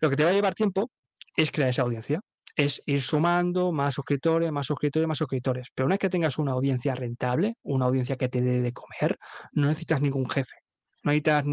[0.00, 0.90] lo que te va a llevar tiempo
[1.36, 2.20] es crear esa audiencia
[2.56, 5.68] es ir sumando más suscriptores, más suscriptores, más suscriptores.
[5.74, 9.18] Pero una vez que tengas una audiencia rentable, una audiencia que te dé de comer,
[9.52, 10.54] no necesitas ningún jefe.
[11.02, 11.44] No necesitas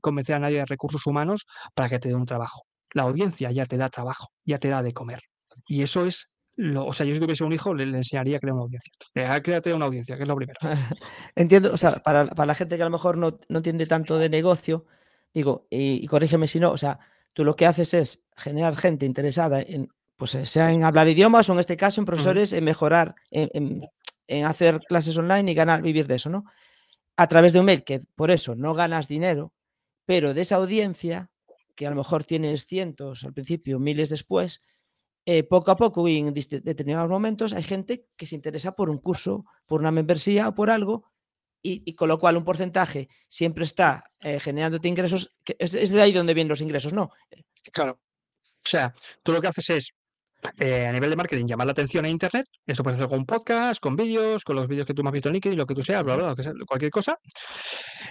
[0.00, 2.62] convencer a nadie de recursos humanos para que te dé un trabajo.
[2.94, 5.20] La audiencia ya te da trabajo, ya te da de comer.
[5.66, 8.54] Y eso es lo, o sea, yo si tuviese un hijo le, enseñaría a crear
[8.54, 8.92] una audiencia.
[9.42, 10.58] Créate una audiencia, que es lo primero.
[11.36, 14.84] Entiendo, o sea, para, la gente que a lo mejor no, entiende tanto de negocio,
[15.32, 16.98] digo, y, y, corrígeme si no, o sea,
[17.32, 19.88] tú lo que haces es generar gente interesada en
[20.18, 23.88] pues sea en hablar idiomas o en este caso en profesores, en mejorar, en,
[24.44, 26.44] hacer clases online y ganar, vivir de eso, ¿no?
[27.16, 29.54] A través de un mail, que por eso no ganas dinero,
[30.04, 31.30] pero de esa audiencia,
[31.76, 34.60] que a lo mejor tienes cientos al principio, miles después,
[35.24, 38.98] eh, poco a poco y en determinados momentos hay gente que se interesa por un
[38.98, 41.04] curso, por una membresía o por algo,
[41.62, 46.02] y, con lo cual un porcentaje siempre está eh, generándote ingresos, que es, es, de
[46.02, 47.10] ahí donde vienen los ingresos, ¿no?
[47.72, 48.00] Claro.
[48.64, 49.94] O sea, tú lo que haces es
[50.58, 52.46] eh, a nivel de marketing, llamar la atención en Internet.
[52.66, 55.28] Esto puede ser con podcast, con vídeos, con los vídeos que tú me has visto
[55.28, 57.18] en LinkedIn, lo que tú seas, bla, bla, bla, cualquier cosa.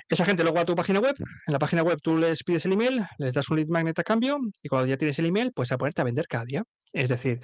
[0.10, 1.16] Esa gente luego va a tu página web.
[1.20, 4.04] En la página web tú les pides el email, les das un lead magnet a
[4.04, 6.64] cambio y cuando ya tienes el email, pues a ponerte a vender cada día.
[6.94, 7.42] Es decir,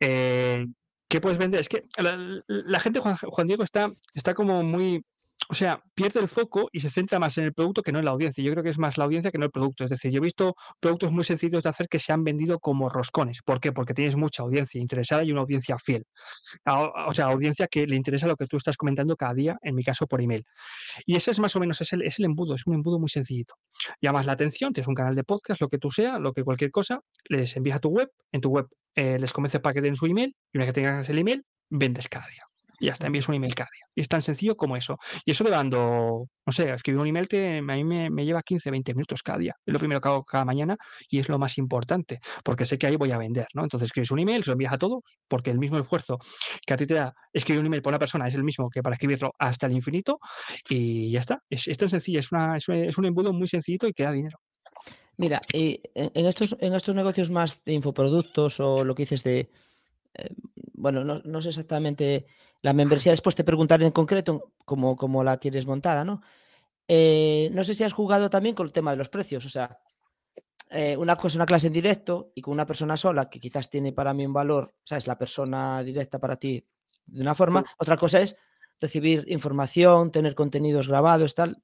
[0.00, 0.66] eh,
[1.08, 1.60] ¿qué puedes vender?
[1.60, 5.04] Es que la, gente, Juan, Juan, Diego, está, está como muy
[5.48, 8.04] o sea, pierde el foco y se centra más en el producto que no en
[8.04, 8.44] la audiencia.
[8.44, 9.84] Yo creo que es más la audiencia que no el producto.
[9.84, 12.88] Es decir, yo he visto productos muy sencillos de hacer que se han vendido como
[12.88, 13.40] roscones.
[13.44, 13.72] ¿Por qué?
[13.72, 16.04] Porque tienes mucha audiencia interesada y una audiencia fiel.
[16.66, 19.82] O sea, audiencia que le interesa lo que tú estás comentando cada día, en mi
[19.82, 20.44] caso por email.
[21.06, 23.08] Y ese es más o menos es el, es el embudo, es un embudo muy
[23.08, 23.54] sencillito.
[24.00, 26.70] Llamas la atención, tienes un canal de podcast, lo que tú sea, lo que cualquier
[26.70, 29.96] cosa, les envías a tu web, en tu web eh, les convences para que den
[29.96, 32.49] su email y una vez que tengas el email, vendes cada día
[32.80, 33.84] y hasta envíes un email cada día.
[33.94, 34.98] Y es tan sencillo como eso.
[35.24, 38.94] Y eso dando, no sé, escribir un email que a mí me, lleva 15, 20
[38.94, 39.54] minutos cada día.
[39.64, 40.76] Es lo primero que hago cada mañana
[41.08, 43.62] y es lo más importante, porque sé que ahí voy a vender, ¿no?
[43.62, 46.18] Entonces escribes un email, se lo envías a todos, porque el mismo esfuerzo
[46.66, 48.82] que a ti te da escribir un email por una persona es el mismo que
[48.82, 50.18] para escribirlo hasta el infinito
[50.68, 51.42] y ya está.
[51.50, 54.38] Es, tan sencillo, es, una, es, un embudo muy sencillito y que da dinero.
[55.18, 59.50] Mira, en estos, en estos negocios más de infoproductos o lo que dices de,
[60.14, 60.30] eh,
[60.72, 62.26] bueno, no, no, sé exactamente
[62.62, 66.22] la membresía, después te preguntaré en concreto cómo, cómo la tienes montada, ¿no?
[66.88, 69.78] Eh, no sé si has jugado también con el tema de los precios, o sea,
[70.70, 73.92] eh, una cosa, una clase en directo y con una persona sola, que quizás tiene
[73.92, 76.64] para mí un valor, o sea, es la persona directa para ti
[77.06, 78.36] de una forma, otra cosa es
[78.80, 81.62] recibir información, tener contenidos grabados, tal,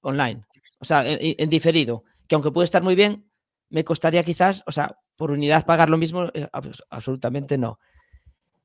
[0.00, 0.44] online,
[0.78, 3.30] o sea, en diferido, que aunque puede estar muy bien,
[3.70, 6.48] me costaría quizás, o sea, por unidad pagar lo mismo, eh,
[6.90, 7.78] absolutamente no.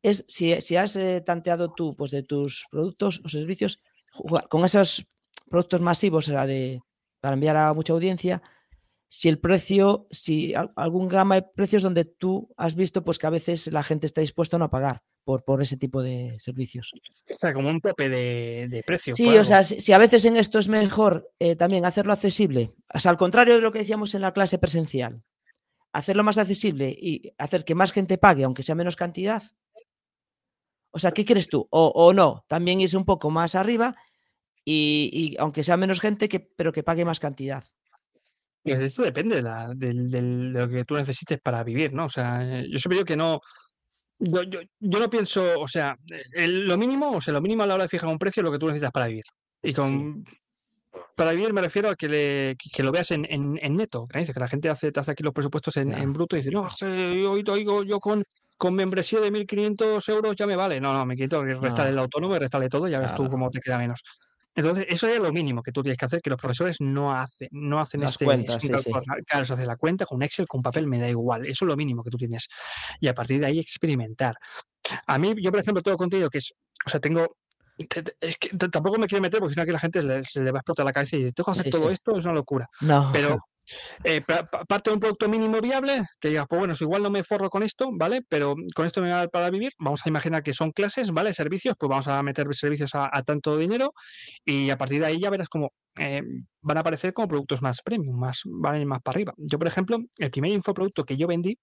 [0.07, 3.81] Es si, has eh, tanteado tú, pues de tus productos o servicios,
[4.49, 5.07] con esos
[5.49, 6.81] productos masivos era de,
[7.19, 8.41] para enviar a mucha audiencia,
[9.09, 13.31] si el precio, si algún gama de precios donde tú has visto pues que a
[13.31, 16.91] veces la gente está dispuesta a no pagar por, por ese tipo de servicios.
[17.29, 19.17] O sea, como un tope de, de precios.
[19.17, 22.99] Sí, o sea, si, a veces en esto es mejor eh, también hacerlo accesible, o
[22.99, 25.23] sea, al contrario de lo que decíamos en la clase presencial,
[25.93, 29.43] hacerlo más accesible y hacer que más gente pague, aunque sea menos cantidad.
[30.91, 31.67] O sea, ¿qué quieres tú?
[31.69, 33.95] O, no, también irse un poco más arriba
[34.63, 37.63] y, aunque sea menos gente, que, pero que pague más cantidad.
[38.63, 42.05] Pues eso depende de, lo que tú necesites para vivir, ¿no?
[42.05, 43.39] O sea, yo siempre digo que no,
[44.19, 45.95] yo, yo, yo no pienso, o sea,
[46.33, 48.51] lo mínimo, o sea, lo mínimo a la hora de fijar un precio es lo
[48.51, 49.23] que tú necesitas para vivir.
[49.61, 50.23] Y con,
[51.15, 54.07] para vivir me refiero a que, le, que, lo veas en, en, neto.
[54.07, 56.67] Que, que la gente hace, te hace aquí los presupuestos en, bruto y dice, no,
[56.79, 58.23] yo, yo, yo con,
[58.57, 60.81] con membresía de 1.500 euros ya me vale.
[60.81, 63.59] No, no, me quito restarle el autónomo y restarle todo, ya ves tú cómo te
[63.59, 64.01] queda menos.
[64.55, 67.47] Entonces, eso es lo mínimo que tú tienes que hacer, que los profesores no hacen,
[67.51, 68.57] no hacen Las este, cuentas,
[69.27, 71.43] Claro, se hace la cuenta con Excel, con papel, me da igual.
[71.43, 72.47] Eso es lo mínimo que tú tienes.
[72.99, 74.35] Y a partir de ahí experimentar.
[75.05, 76.53] A mí, yo, por ejemplo, todo contenido que es,
[76.85, 77.37] o sea, tengo
[78.19, 80.57] es que tampoco me quiero meter porque si no aquí la gente se le va
[80.57, 82.67] a explotar la cabeza y dice, tengo que hacer todo esto, es una locura.
[82.81, 83.11] No.
[83.13, 83.37] Pero
[84.03, 87.49] eh, parte de un producto mínimo viable, que digas, pues bueno, igual no me forro
[87.49, 88.21] con esto, ¿vale?
[88.27, 89.71] Pero con esto me va para vivir.
[89.79, 91.33] Vamos a imaginar que son clases, ¿vale?
[91.33, 93.93] Servicios, pues vamos a meter servicios a, tanto dinero
[94.45, 96.21] y a partir de ahí ya verás cómo eh,
[96.61, 99.33] van a aparecer como productos más premium, más, van a ir más para arriba.
[99.37, 101.57] Yo, por ejemplo, el primer infoproducto que yo vendí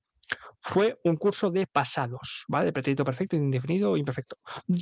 [0.61, 2.67] fue un curso de pasados, ¿vale?
[2.67, 4.37] De pretérito perfecto, indefinido imperfecto.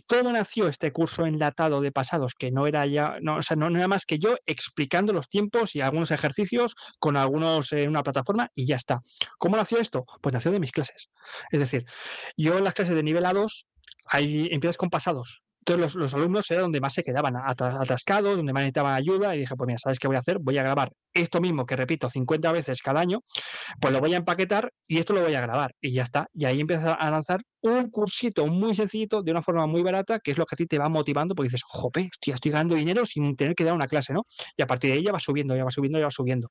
[0.07, 2.35] ¿Cómo nació este curso enlatado de pasados?
[2.35, 5.81] Que no era ya, no, o sea, era más que yo explicando los tiempos y
[5.81, 9.01] algunos ejercicios con algunos en una plataforma y ya está.
[9.39, 10.05] ¿Cómo nació esto?
[10.21, 11.11] Pues nació de mis clases.
[11.51, 11.85] Es decir,
[12.37, 13.67] yo en las clases de nivel A2
[14.07, 18.63] ahí empiezas con pasados, entonces los, alumnos era donde más se quedaban atascados, donde más
[18.63, 20.39] necesitaban ayuda y dije, pues mira, ¿sabes qué voy a hacer?
[20.41, 23.21] Voy a grabar esto mismo que repito 50 veces cada año,
[23.81, 26.27] pues lo voy a empaquetar y esto lo voy a grabar y ya está.
[26.35, 30.33] Y ahí empiezas a lanzar un cursito muy sencillito de una forma muy barata, que
[30.33, 33.37] es lo que a ti te va motivando, porque dices, jope, estoy ganando dinero sin
[33.37, 34.27] tener que dar una clase, ¿no?
[34.57, 36.51] Y a partir de ahí ya va subiendo, ya va subiendo, ya va subiendo.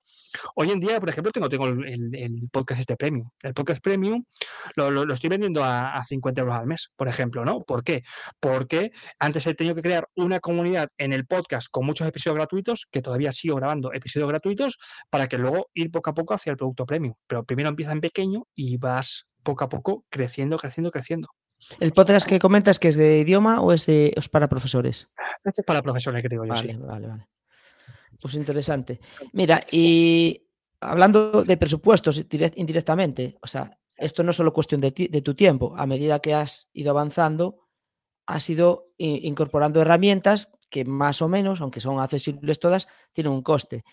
[0.55, 3.29] Hoy en día, por ejemplo, tengo, tengo el, podcast este premium.
[3.43, 4.23] El podcast premium
[4.75, 7.61] lo, estoy vendiendo a, a, 50 euros al mes, por ejemplo, ¿no?
[7.61, 8.03] ¿Por qué?
[8.39, 12.87] Porque antes he tenido que crear una comunidad en el podcast con muchos episodios gratuitos,
[12.89, 14.77] que todavía sigo grabando episodios gratuitos,
[15.09, 17.15] para que luego ir poco a poco hacia el producto premium.
[17.27, 21.29] Pero primero empieza en pequeño y vas poco a poco creciendo, creciendo, creciendo.
[21.79, 25.07] ¿El podcast que comentas que es de idioma o es de para profesores?
[25.43, 27.27] Este es para profesores, que digo yo, vale, Vale, vale.
[28.19, 28.99] Pues interesante.
[29.33, 30.47] Mira, y
[30.79, 32.23] hablando de presupuestos
[32.55, 35.73] indirectamente, o sea, esto no es solo cuestión de, de tu tiempo.
[35.77, 37.67] A medida que has ido avanzando,
[38.25, 43.83] has ido incorporando herramientas que más o menos, aunque son accesibles todas, tienen un coste.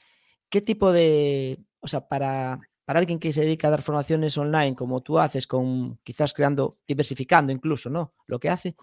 [0.49, 4.75] ¿Qué tipo de, o sea, para, para alguien que se dedica a dar formaciones online
[4.75, 8.15] como tú haces, con quizás creando, diversificando incluso, ¿no?
[8.27, 8.77] Lo que hace,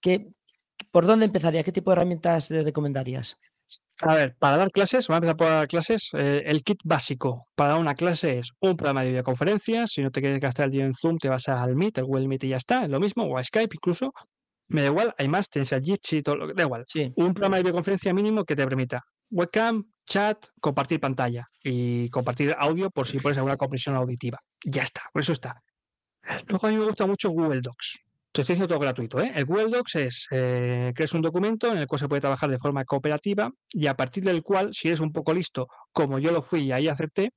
[0.00, 0.32] ¿qué,
[0.90, 1.62] ¿por dónde empezaría?
[1.62, 3.38] ¿Qué tipo de herramientas le recomendarías?
[4.00, 6.10] A ver, para dar clases, vamos a empezar por dar clases.
[6.14, 9.92] Eh, el kit básico para una clase es un programa de videoconferencias.
[9.92, 12.26] Si no te quieres gastar el día en Zoom, te vas al Meet, el Google
[12.26, 14.12] Meet y ya está, es lo mismo, o a Skype incluso.
[14.66, 16.84] Me da igual, hay más, tienes el Jitsi, todo lo que da igual.
[16.88, 17.12] Sí.
[17.14, 22.90] Un programa de videoconferencia mínimo que te permita webcam, chat, compartir pantalla y compartir audio
[22.90, 24.38] por si pones alguna compresión auditiva.
[24.64, 25.62] Ya está, por eso está.
[26.48, 28.00] Luego a mí me gusta mucho Google Docs.
[28.32, 29.20] Te estoy diciendo todo gratuito.
[29.20, 29.32] ¿eh?
[29.34, 32.58] El Google Docs es, eh, crees un documento en el cual se puede trabajar de
[32.58, 36.40] forma cooperativa y a partir del cual, si eres un poco listo, como yo lo
[36.40, 37.32] fui y ahí acerté,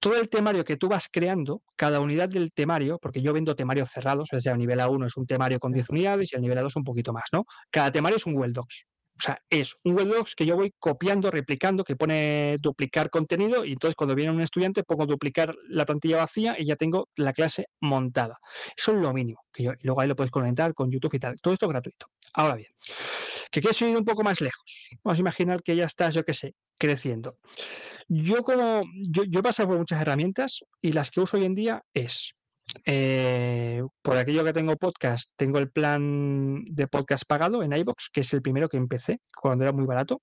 [0.00, 3.90] todo el temario que tú vas creando, cada unidad del temario, porque yo vendo temarios
[3.90, 6.58] cerrados, o sea, el nivel A1 es un temario con 10 unidades y el nivel
[6.58, 7.44] A2 un poquito más, ¿no?
[7.70, 8.86] Cada temario es un Google Docs.
[9.18, 13.72] O sea, es un Docs que yo voy copiando, replicando, que pone duplicar contenido y
[13.72, 17.66] entonces cuando viene un estudiante pongo duplicar la plantilla vacía y ya tengo la clase
[17.80, 18.38] montada.
[18.76, 19.44] Eso es lo mínimo.
[19.52, 21.36] Que yo, y luego ahí lo puedes comentar con YouTube y tal.
[21.40, 22.06] Todo esto gratuito.
[22.34, 22.70] Ahora bien,
[23.50, 24.90] que quieres ir un poco más lejos.
[25.02, 27.38] Vamos a imaginar que ya estás, yo qué sé, creciendo.
[28.08, 31.84] Yo como yo he pasado por muchas herramientas y las que uso hoy en día
[31.92, 32.34] es
[32.84, 38.20] eh, por aquello que tengo podcast, tengo el plan de podcast pagado en iBox, que
[38.20, 40.22] es el primero que empecé cuando era muy barato.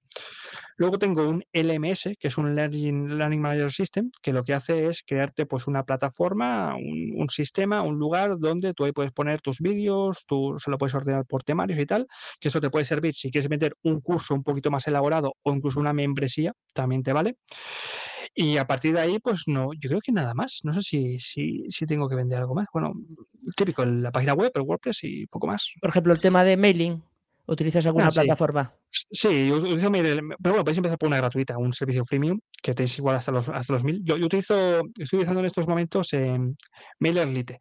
[0.78, 4.88] Luego tengo un LMS, que es un Learning, Learning Manager System, que lo que hace
[4.88, 9.60] es crearte pues una plataforma, un, sistema, un lugar donde tú ahí puedes poner tus
[9.60, 12.08] vídeos, tú se lo puedes ordenar por temarios y tal,
[12.40, 15.54] que eso te puede servir si quieres meter un curso un poquito más elaborado o
[15.54, 17.38] incluso una membresía, también te vale.
[18.38, 20.60] Y a partir de ahí, pues no, yo creo que nada más.
[20.64, 22.68] No sé si, si, si tengo que vender algo más.
[22.74, 22.94] Bueno,
[23.56, 25.72] típico, la página web, el WordPress y poco más.
[25.80, 27.02] Por ejemplo, el tema de mailing.
[27.48, 28.74] ¿Utilizas alguna ah, plataforma?
[28.90, 32.98] Sí, yo utilizo Pero bueno, podéis empezar por una gratuita, un servicio freemium, que tenéis
[32.98, 34.02] igual hasta los, hasta los mil.
[34.04, 36.38] Yo, utilizo, estoy utilizando en estos momentos eh,
[37.00, 37.60] MailerLite.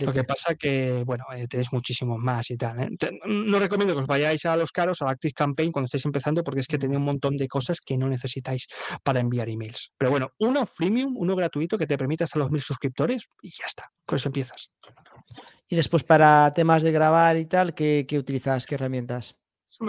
[0.00, 2.80] Lo que pasa que, bueno, eh, tenéis muchísimos más y tal.
[2.82, 2.90] ¿eh?
[3.26, 6.44] no recomiendo que os vayáis a los caros, a la Active Campaign cuando estéis empezando,
[6.44, 8.66] porque es que tiene un montón de cosas que no necesitáis
[9.02, 9.90] para enviar emails.
[9.98, 13.66] Pero bueno, uno freemium, uno gratuito que te permite hasta los mil suscriptores y ya
[13.66, 13.90] está.
[14.06, 14.70] Con eso empiezas.
[15.68, 18.66] Y después para temas de grabar y tal, ¿qué, qué utilizas?
[18.66, 19.36] ¿Qué herramientas?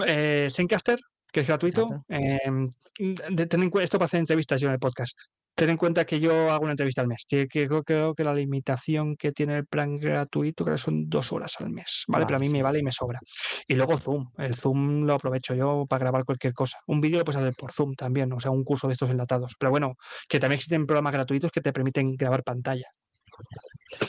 [0.06, 0.98] Eh, Zencaster,
[1.32, 2.04] que es gratuito.
[2.08, 2.68] Em,
[2.98, 5.16] esto para hacer entrevistas yo en el podcast.
[5.54, 7.24] Ten en cuenta que yo hago una entrevista al mes.
[7.26, 11.56] Que, creo, que la limitación que tiene el plan gratuito creo que son dos horas
[11.60, 12.04] al mes.
[12.08, 12.26] ¿vale?
[12.26, 13.20] Pero a mí me vale y me sobra.
[13.66, 14.30] Y luego Zoom.
[14.36, 16.78] El Zoom lo aprovecho yo para grabar cualquier cosa.
[16.86, 19.54] Un vídeo lo puedes hacer por Zoom también, o sea, un curso de estos enlatados.
[19.58, 19.94] Pero bueno,
[20.28, 22.88] que también existen programas gratuitos que te permiten grabar pantalla.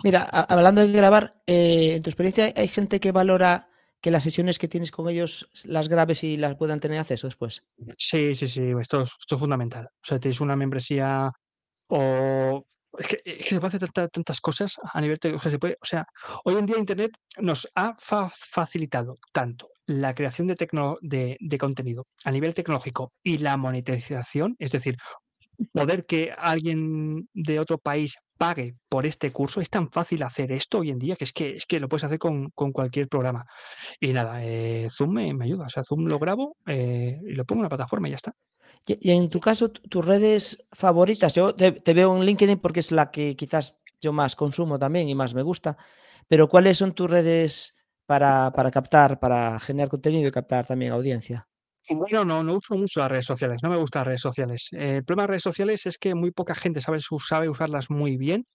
[0.03, 3.69] Mira, hablando de grabar, eh, en tu experiencia, ¿hay gente que valora
[4.01, 7.63] que las sesiones que tienes con ellos las grabes y las puedan tener acceso después?
[7.97, 9.85] Sí, sí, sí, esto, es fundamental.
[9.85, 11.31] O sea, tenéis una membresía
[11.89, 12.65] o
[12.97, 16.05] es que, se puede hacer tantas cosas a nivel o sea, se puede, o sea,
[16.45, 20.55] hoy en día Internet nos ha facilitado tanto la creación de,
[21.01, 24.97] de, de, contenido a nivel tecnológico y la monetización, es decir,
[25.71, 29.61] poder que alguien de otro país pague por este curso.
[29.61, 32.03] Es tan fácil hacer esto hoy en día que es que, es que lo puedes
[32.03, 33.45] hacer con, cualquier programa.
[33.99, 35.65] Y nada, eh, Zoom me, ayuda.
[35.65, 38.35] O sea, Zoom lo grabo eh, y lo pongo en la plataforma y ya está.
[38.85, 43.11] Y, en tu caso, tus redes favoritas, yo te, veo en LinkedIn porque es la
[43.11, 45.77] que quizás yo más consumo también y más me gusta,
[46.27, 51.47] pero ¿cuáles son tus redes para, para captar, para generar contenido y captar también audiencia?
[51.89, 54.69] Bueno, no, no uso mucho las redes sociales, no me gustan las redes sociales.
[54.71, 58.17] el problema de las redes sociales es que muy poca gente sabe, sabe usarlas muy
[58.17, 58.45] bien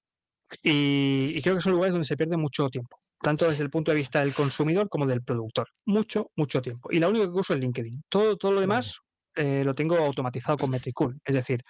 [0.63, 3.97] y, creo que son lugares donde se pierde mucho tiempo, tanto desde el punto de
[3.97, 5.69] vista del consumidor como del productor.
[5.87, 6.91] Mucho, mucho tiempo.
[6.93, 8.03] Y la única que uso es LinkedIn.
[8.09, 9.01] Todo, todo lo demás
[9.35, 11.19] eh, lo tengo automatizado con Metricool.
[11.25, 11.63] Es decir,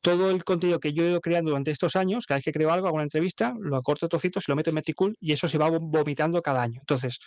[0.00, 2.70] todo el contenido que yo he ido creando durante estos años, cada vez que creo
[2.70, 5.48] algo, hago una entrevista, lo acorto a trocitos y lo meto en Metricool y eso
[5.48, 6.80] se va vomitando cada año.
[6.80, 7.18] Entonces,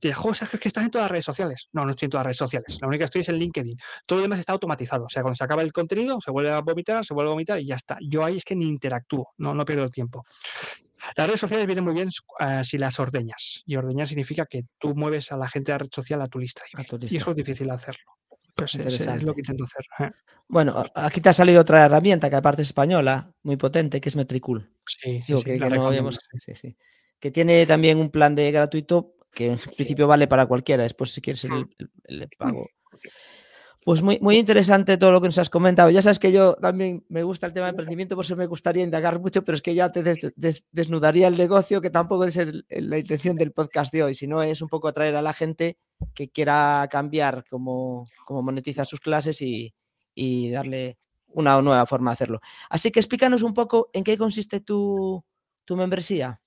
[0.00, 1.68] te José, es que estás en todas las redes sociales.
[1.72, 2.78] No, no estoy en todas las redes sociales.
[2.80, 3.76] La única que estoy es en LinkedIn.
[4.06, 5.04] Todo lo demás está automatizado.
[5.04, 7.60] O sea, cuando se acaba el contenido, se vuelve a vomitar, se vuelve a vomitar
[7.60, 7.98] y ya está.
[8.00, 10.24] Yo ahí es que ni interactúo, no, no pierdo el tiempo.
[11.16, 13.62] Las redes sociales vienen muy bien uh, si las ordeñas.
[13.66, 16.38] Y ordeñar significa que tú mueves a la gente de la red social a tu
[16.38, 16.62] lista.
[17.08, 18.02] Y eso es difícil hacerlo.
[18.56, 20.14] Pues es lo que intento hacer.
[20.48, 24.16] Bueno, aquí te ha salido otra herramienta que aparte es española, muy potente, que es
[24.16, 24.70] Metricool.
[24.86, 25.34] Sí, sí,
[27.20, 30.84] que, tiene también un plan de gratuito que en principio vale para cualquiera.
[30.84, 31.68] Después, si quieres el,
[32.04, 32.66] el pago,
[33.86, 35.90] pues muy, muy interesante todo lo que nos has comentado.
[35.90, 38.82] Ya sabes que yo también me gusta el tema de emprendimiento, por eso me gustaría
[38.82, 40.02] indagar mucho, pero es que ya te
[40.72, 42.36] desnudaría el negocio, que tampoco es
[42.68, 45.78] la intención del podcast de hoy, sino es un poco atraer a la gente
[46.14, 49.72] que quiera cambiar cómo, cómo monetiza sus clases y,
[50.50, 52.40] darle una nueva forma de hacerlo.
[52.68, 55.24] Así que explícanos un poco en qué consiste tu,
[55.64, 56.40] tu membresía.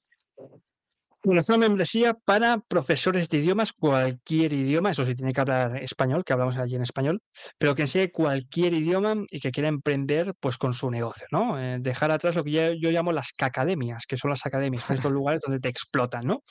[1.30, 5.78] Bueno, es una membresía para profesores de idiomas, cualquier idioma, eso sí tiene que hablar
[5.78, 7.22] español, que hablamos allí en español,
[7.60, 11.62] pero que enseñe cualquier idioma y que quiera emprender pues con su negocio, ¿no?
[11.62, 15.40] Eh, dejar atrás lo que yo, llamo las cacademias, que son las academias, estos lugares
[15.46, 16.42] donde te explotan, ¿no?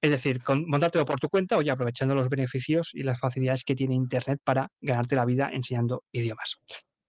[0.00, 3.64] Es decir, con, montártelo por tu cuenta o ya aprovechando los beneficios y las facilidades
[3.64, 6.58] que tiene Internet para ganarte la vida enseñando idiomas.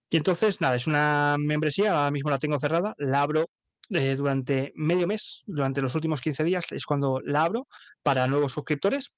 [0.10, 3.46] Y entonces, nada, es una membresía, ahora mismo la tengo cerrada, la abro
[3.92, 7.68] eh, durante medio mes, durante los últimos 15 días, es cuando la abro
[8.04, 9.12] para nuevos suscriptores.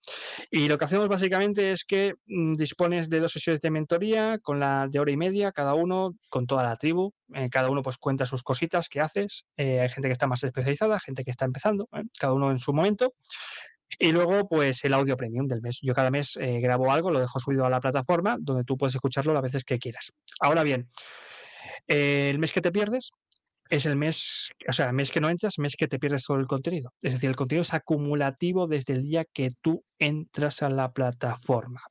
[0.50, 4.60] Y lo que hacemos básicamente es que mm, dispones de dos sesiones de mentoría con
[4.60, 7.14] la de hora y media, cada uno con toda la tribu.
[7.34, 9.46] Eh, cada uno pues cuenta sus cositas que haces.
[9.58, 12.74] Eh, hay gente que está más especializada, gente que está empezando, cada uno en su
[12.74, 13.14] momento.
[14.00, 15.80] Y luego, pues el audio premium del mes.
[15.82, 19.34] Yo cada mes grabo algo, lo dejo subido a la plataforma, donde tú puedes escucharlo
[19.34, 20.14] las veces que quieras.
[20.40, 20.88] Ahora bien,
[21.88, 23.12] el mes que te pierdes,
[23.72, 26.46] es el mes, o sea, mes que no entras, mes que te pierdes todo el
[26.46, 26.92] contenido.
[27.02, 31.82] Es decir, el contenido es acumulativo desde el día que tú entras a la plataforma.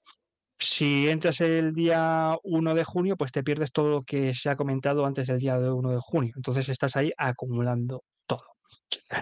[0.59, 4.57] Si entras el día 1 de junio, pues te pierdes todo lo que se ha
[4.57, 6.35] comentado antes del día 1 de junio.
[6.37, 8.05] Entonces estás ahí acumulando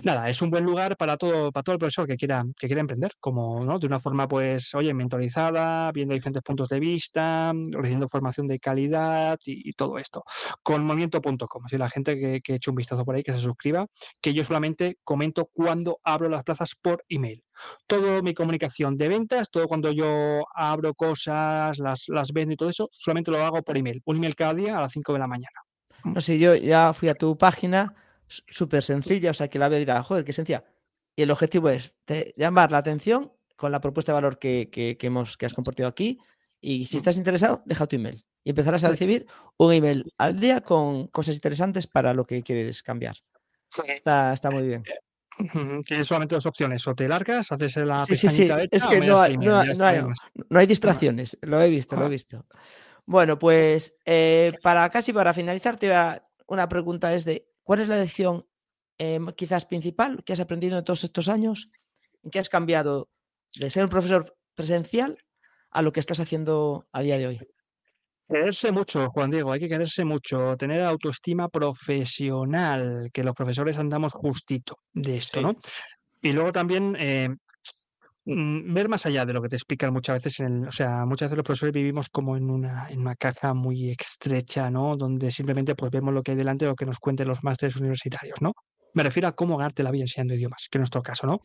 [0.03, 2.81] nada, es un buen lugar para todo, para todo el profesor que quiera, que quiera
[2.81, 3.79] emprender, como ¿no?
[3.79, 9.39] de una forma, pues, oye, mentorizada, viendo diferentes puntos de vista, recibiendo formación de calidad
[9.45, 10.25] y, todo esto.
[10.62, 13.87] Con movimiento.com, si la gente que, que eche un vistazo por ahí, que se suscriba,
[14.21, 17.43] que yo solamente comento cuando abro las plazas por email.
[17.87, 22.69] Todo mi comunicación de ventas, todo cuando yo abro cosas, las, las vendo y todo
[22.69, 24.03] eso, solamente lo hago por email.
[24.05, 25.61] Un email cada día a las 5 de la mañana.
[26.05, 27.95] No sé, yo ya fui a tu página
[28.29, 30.64] súper sencilla, o sea, que la ve dirá, joder, qué sencilla.
[31.16, 31.97] Y el objetivo es
[32.37, 36.20] llamar la atención con la propuesta de valor que, que, hemos, que has compartido aquí.
[36.61, 36.99] Y si mm.
[36.99, 38.24] estás interesado, deja tu email.
[38.45, 39.26] Y empezarás a recibir
[39.57, 43.16] un email al día con cosas interesantes para lo que quieres cambiar.
[43.87, 44.85] Está, está muy bien.
[45.87, 48.49] Tienes solamente dos opciones, o te largas, haces la sí, sí, sí.
[48.70, 49.74] es que no hay, no, hay,
[50.49, 52.47] no hay, distracciones, lo he visto, lo he visto.
[53.07, 57.81] Bueno, pues eh, para casi para finalizar, te voy a, una pregunta es de ¿Cuál
[57.81, 58.47] es la lección
[58.97, 61.69] em, quizás principal que has aprendido en todos estos años?
[62.23, 63.11] ¿En qué has cambiado
[63.57, 65.19] de ser un profesor presencial
[65.71, 67.41] a lo que estás haciendo a día de hoy?
[68.27, 74.14] Quererse mucho, Juan Diego, hay que quererse mucho, tener autoestima profesional, que los profesores andamos
[74.14, 75.53] justito de esto, ¿no?
[76.23, 77.29] Y luego también eh,
[78.74, 81.29] ver más allá de lo que te explican muchas veces, en el, o sea, muchas
[81.29, 83.14] veces los profesores vivimos como en una, en una
[83.55, 84.97] muy estrecha, ¿no?
[84.97, 88.37] Donde simplemente pues vemos lo que hay delante, lo que nos cuenten los másteres universitarios,
[88.41, 88.53] ¿no?
[88.95, 91.39] Me refiero a cómo ganarte la vida enseñando idiomas, que en nuestro caso, ¿no?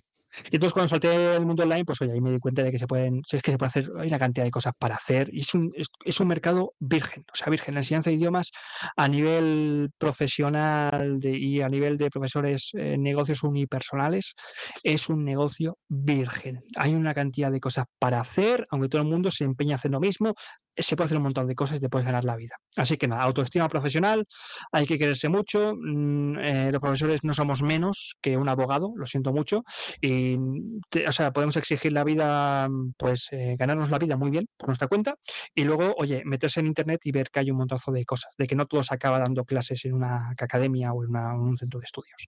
[0.51, 2.79] Y entonces cuando salté el mundo online, pues oye, ahí me di cuenta de que
[2.79, 5.41] se pueden, es que se puede hacer, hay una cantidad de cosas para hacer, y
[5.41, 8.51] es un, es, un mercado virgen, o sea, virgen, la enseñanza de idiomas
[8.95, 14.35] a nivel profesional y a nivel de profesores, eh, negocios unipersonales,
[14.83, 16.63] es un negocio virgen.
[16.77, 19.91] Hay una cantidad de cosas para hacer, aunque todo el mundo se empeña a hacer
[19.91, 20.33] lo mismo,
[20.75, 22.55] se puede hacer un montón de cosas y te puedes ganar la vida.
[22.75, 24.25] Así que nada, autoestima profesional,
[24.71, 25.73] hay que quererse mucho.
[25.75, 29.63] Mm, eh, los profesores no somos menos que un abogado, lo siento mucho.
[30.01, 32.67] Y, o sea, podemos exigir la vida,
[32.97, 35.15] pues eh, ganarnos la vida muy bien por nuestra cuenta.
[35.53, 38.47] Y luego, oye, meterse en internet y ver que hay un montazo de cosas, de
[38.47, 41.85] que no todo se acaba dando clases en una academia o en, un centro de
[41.85, 42.27] estudios.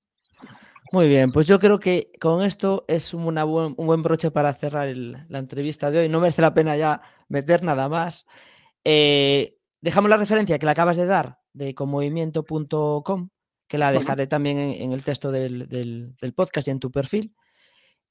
[0.91, 4.95] Muy bien, pues yo creo que con esto es una un buen broche para cerrar
[4.95, 6.09] la entrevista de hoy.
[6.09, 8.25] No merece la pena ya meter nada más.
[8.83, 13.29] Eh, dejamos la referencia que le acabas de dar de conmovimiento.com,
[13.67, 17.35] que la dejaré también en, el texto del, del, podcast y en tu perfil.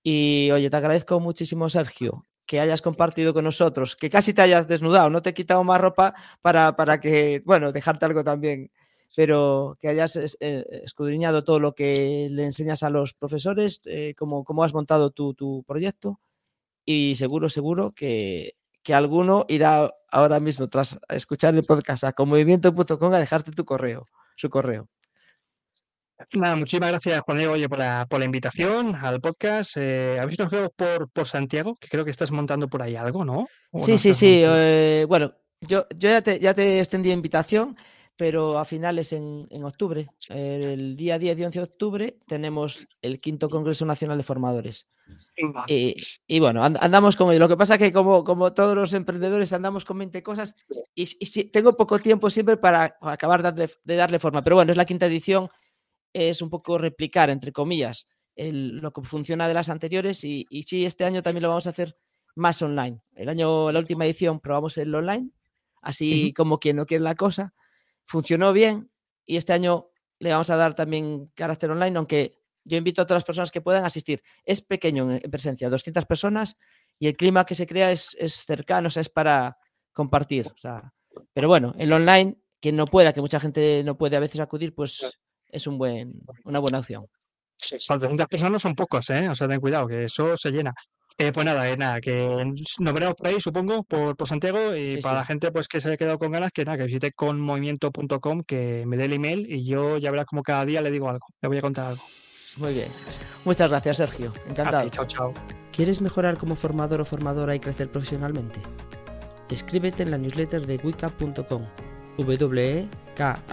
[0.02, 4.66] Y oye, te agradezco muchísimo, Sergio, que hayas compartido con nosotros, que casi te hayas
[4.68, 8.70] desnudado, no te he quitado más ropa para, para que, bueno, dejarte algo también
[9.14, 14.64] pero que hayas eh, escudriñado todo lo que le enseñas a los profesores, eh, cómo,
[14.64, 16.20] has montado tu, tu, proyecto
[16.84, 23.12] y seguro, seguro que, que, alguno irá ahora mismo tras escuchar el podcast a conmovimiento.com
[23.12, 24.88] a dejarte tu correo, su correo.
[26.34, 29.76] Nada, muchísimas gracias, Juan Diego, por la, por la invitación al podcast.
[29.76, 31.76] Eh, ¿Habéis nos por, por Santiago?
[31.76, 33.46] Que creo que estás montando por ahí algo, ¿no?
[33.76, 34.44] Sí, sí, sí.
[35.08, 37.76] bueno, yo, yo ya, te, ya te extendí invitación,
[38.16, 43.20] pero a finales en, en octubre, el día 10 y 11 de octubre, tenemos el
[43.20, 44.88] quinto Congreso Nacional de Formadores.
[45.66, 45.96] Y,
[46.26, 47.40] y, bueno, andamos con ello.
[47.40, 50.54] Lo que pasa es que como, como todos los emprendedores andamos con 20 cosas
[50.94, 54.42] y, y si, tengo poco tiempo siempre para acabar de darle, de darle, forma.
[54.42, 55.48] Pero bueno, es la quinta edición,
[56.12, 60.62] es un poco replicar, entre comillas, el, lo que funciona de las anteriores y, y
[60.62, 61.96] sí, este año también lo vamos a hacer
[62.36, 63.00] más online.
[63.14, 65.30] El año, la última edición probamos el online,
[65.82, 66.34] así uh -huh.
[66.34, 67.54] como quien no quiere la cosa.
[68.06, 68.90] Funcionó bien
[69.24, 73.18] y este año le vamos a dar también carácter online, aunque yo invito a todas
[73.20, 74.22] las personas que puedan asistir.
[74.44, 76.56] Es pequeño en, en presencia, 200 personas
[76.98, 79.58] y el clima que se crea es, es cercano, o sea, es para
[79.92, 80.48] compartir.
[80.48, 80.92] O sea,
[81.32, 84.74] pero bueno, el online, quien no pueda, que mucha gente no puede a veces acudir,
[84.74, 87.06] pues es un buen, una buena opción.
[87.56, 89.28] Sí, 200 personas son pocos, ¿eh?
[89.28, 90.74] O sea, ten cuidado, que eso se llena.
[91.16, 92.44] Eh, pues nada, eh, nada, que
[92.80, 94.74] nos veremos por ahí, supongo, por, por Santiago.
[94.74, 95.20] Y sí, para sí.
[95.20, 98.84] la gente pues que se haya quedado con ganas, que nada, que visite conmovimiento.com, que
[98.86, 101.48] me dé el email y yo ya verás como cada día le digo algo, le
[101.48, 102.02] voy a contar algo.
[102.56, 102.88] Muy bien.
[103.44, 104.32] Muchas gracias, Sergio.
[104.48, 104.84] Encantado.
[104.84, 105.34] Ti, chao, chao.
[105.72, 108.60] ¿Quieres mejorar como formador o formadora y crecer profesionalmente?
[109.50, 111.62] Escríbete en la newsletter de wicap.com,
[112.18, 113.46] wekab.com.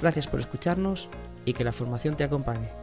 [0.00, 1.08] Gracias por escucharnos
[1.44, 2.77] y que la formación te acompañe.